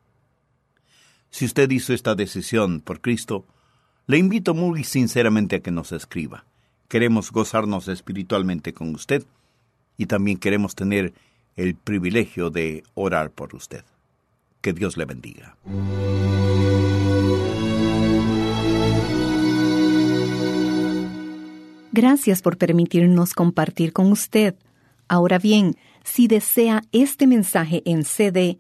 Si 1.28 1.44
usted 1.44 1.70
hizo 1.70 1.92
esta 1.92 2.14
decisión 2.14 2.80
por 2.80 3.02
Cristo, 3.02 3.44
le 4.06 4.16
invito 4.16 4.54
muy 4.54 4.84
sinceramente 4.84 5.56
a 5.56 5.60
que 5.60 5.70
nos 5.70 5.92
escriba. 5.92 6.46
Queremos 6.88 7.30
gozarnos 7.30 7.88
espiritualmente 7.88 8.72
con 8.72 8.94
usted 8.94 9.22
y 9.98 10.06
también 10.06 10.38
queremos 10.38 10.74
tener 10.74 11.12
el 11.54 11.74
privilegio 11.74 12.48
de 12.48 12.84
orar 12.94 13.32
por 13.32 13.54
usted. 13.54 13.84
Que 14.62 14.72
Dios 14.72 14.96
le 14.96 15.04
bendiga. 15.04 15.58
Gracias 21.92 22.42
por 22.42 22.56
permitirnos 22.56 23.34
compartir 23.34 23.92
con 23.92 24.10
usted. 24.10 24.54
Ahora 25.08 25.38
bien, 25.38 25.76
si 26.04 26.26
desea 26.26 26.82
este 26.90 27.26
mensaje 27.26 27.82
en 27.84 28.04
CD, 28.04 28.58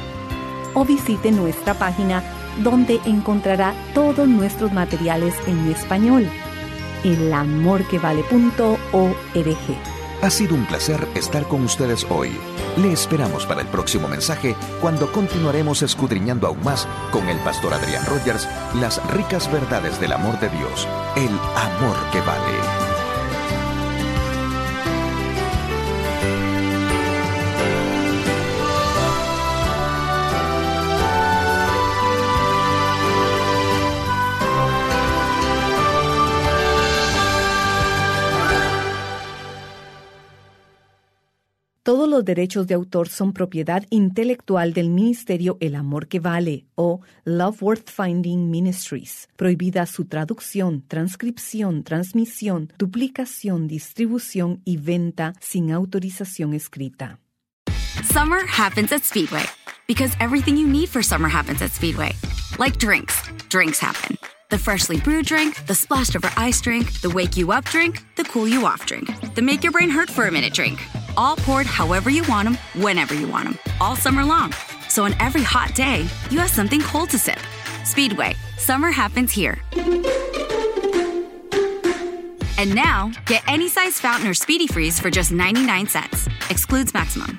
o 0.73 0.86
visite 0.86 1.32
nuestra 1.32 1.73
página 1.73 2.23
donde 2.63 3.00
encontrará 3.06 3.74
todos 3.93 4.28
nuestros 4.28 4.72
materiales 4.72 5.36
en 5.48 5.72
español. 5.72 6.30
elamorquevale.org 7.04 9.58
Ha 10.22 10.30
sido 10.30 10.56
un 10.56 10.65
placer 10.65 11.08
estar 11.15 11.48
con 11.48 11.63
ustedes 11.63 12.06
hoy. 12.10 12.32
Le 12.78 12.91
esperamos 12.91 13.45
para 13.45 13.62
el 13.62 13.67
próximo 13.67 14.08
mensaje 14.08 14.56
cuando 14.82 15.12
continuaremos 15.12 15.82
escudriñando 15.82 16.48
aún 16.48 16.63
más 16.63 16.88
con 17.12 17.28
el 17.30 17.38
pastor 17.39 17.74
Adrián 17.74 18.06
Rogers 18.06 18.48
las 18.76 19.02
ricas 19.12 19.52
verdades 19.52 20.00
del 20.00 20.13
amor 20.13 20.39
de 20.39 20.50
Dios, 20.50 20.88
el 21.15 21.32
amor 21.56 21.98
que 22.12 22.22
vale. 22.22 22.88
Los 42.19 42.25
derechos 42.25 42.67
de 42.67 42.73
autor 42.73 43.08
son 43.08 43.32
propiedad 43.32 43.86
intelectual 43.89 44.73
del 44.73 44.89
Ministerio 44.89 45.58
El 45.62 45.73
Amor 45.73 46.10
que 46.10 46.19
Vale 46.19 46.65
o 46.75 46.99
Love 47.23 47.62
Worth 47.62 47.89
Finding 47.89 48.51
Ministries. 48.51 49.29
Prohibida 49.38 49.86
su 49.86 50.03
traducción, 50.03 50.84
transcripción, 50.86 51.84
transmisión, 51.84 52.73
duplicación, 52.77 53.69
distribución 53.69 54.62
y 54.65 54.75
venta 54.75 55.34
sin 55.39 55.71
autorización 55.71 56.53
escrita. 56.53 57.19
Summer 58.03 58.41
happens 58.45 58.91
at 58.91 59.05
Speedway 59.05 59.45
because 59.88 60.13
everything 60.19 60.58
you 60.58 60.67
need 60.67 60.89
for 60.89 61.01
summer 61.01 61.29
happens 61.29 61.62
at 61.62 61.71
Speedway. 61.71 62.12
Like 62.58 62.77
drinks, 62.79 63.15
drinks 63.47 63.79
happen. 63.79 64.17
The 64.49 64.58
freshly 64.58 64.99
brewed 64.99 65.25
drink, 65.25 65.55
the 65.67 65.75
splashed 65.75 66.17
over 66.17 66.29
ice 66.36 66.60
drink, 66.60 66.99
the 66.99 67.12
wake 67.12 67.38
you 67.38 67.53
up 67.53 67.63
drink, 67.63 68.03
the 68.17 68.25
cool 68.25 68.45
you 68.45 68.65
off 68.65 68.86
drink, 68.86 69.08
the 69.36 69.41
make 69.41 69.63
your 69.63 69.71
brain 69.71 69.89
hurt 69.89 70.10
for 70.10 70.27
a 70.27 70.32
minute 70.32 70.53
drink 70.53 70.79
all 71.19 71.36
poured 71.36 71.65
however 71.65 72.10
you 72.10 72.23
want 72.29 72.45
them, 72.47 72.58
whenever 72.82 73.13
you 73.13 73.27
want 73.27 73.43
them, 73.43 73.60
all 73.82 73.95
summer 73.95 74.23
long. 74.23 74.53
So 74.88 75.03
on 75.03 75.13
every 75.19 75.43
hot 75.43 75.75
day, 75.75 76.08
you 76.32 76.39
have 76.39 76.49
something 76.49 76.82
cold 76.82 77.10
to 77.10 77.19
sip. 77.19 77.39
Speedway, 77.84 78.36
summer 78.58 78.89
happens 78.89 79.32
here. 79.32 79.62
And 82.58 82.73
now, 82.73 83.12
get 83.25 83.43
any 83.47 83.67
size 83.67 83.99
fountain 83.99 84.29
or 84.29 84.34
speedy 84.34 84.67
freeze 84.67 84.99
for 84.99 85.10
just 85.10 85.32
99 85.32 85.88
cents. 85.88 86.27
Excludes 86.49 86.93
maximum. 86.93 87.38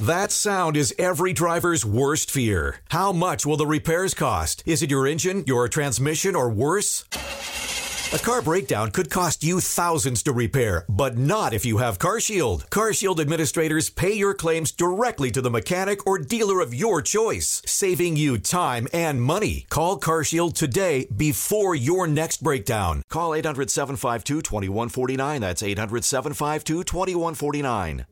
That 0.00 0.30
sound 0.30 0.76
is 0.76 0.94
every 0.98 1.32
driver's 1.32 1.84
worst 1.84 2.30
fear. 2.30 2.76
How 2.90 3.12
much 3.12 3.44
will 3.44 3.56
the 3.56 3.66
repairs 3.66 4.14
cost? 4.14 4.62
Is 4.66 4.82
it 4.82 4.90
your 4.90 5.06
engine, 5.06 5.44
your 5.46 5.68
transmission, 5.68 6.36
or 6.36 6.48
worse? 6.48 7.04
A 8.10 8.18
car 8.18 8.40
breakdown 8.40 8.90
could 8.90 9.10
cost 9.10 9.44
you 9.44 9.60
thousands 9.60 10.22
to 10.22 10.32
repair, 10.32 10.86
but 10.88 11.18
not 11.18 11.52
if 11.52 11.66
you 11.66 11.76
have 11.76 11.98
CarShield. 11.98 12.66
CarShield 12.70 13.20
administrators 13.20 13.90
pay 13.90 14.14
your 14.14 14.32
claims 14.32 14.72
directly 14.72 15.30
to 15.30 15.42
the 15.42 15.50
mechanic 15.50 16.06
or 16.06 16.18
dealer 16.18 16.62
of 16.62 16.72
your 16.72 17.02
choice, 17.02 17.60
saving 17.66 18.16
you 18.16 18.38
time 18.38 18.88
and 18.94 19.20
money. 19.20 19.66
Call 19.68 20.00
CarShield 20.00 20.54
today 20.54 21.06
before 21.14 21.74
your 21.74 22.06
next 22.06 22.42
breakdown. 22.42 23.02
Call 23.10 23.34
800 23.34 23.70
752 23.70 24.40
2149. 24.40 25.42
That's 25.42 25.62
800 25.62 26.02
752 26.02 26.84
2149. 26.84 28.06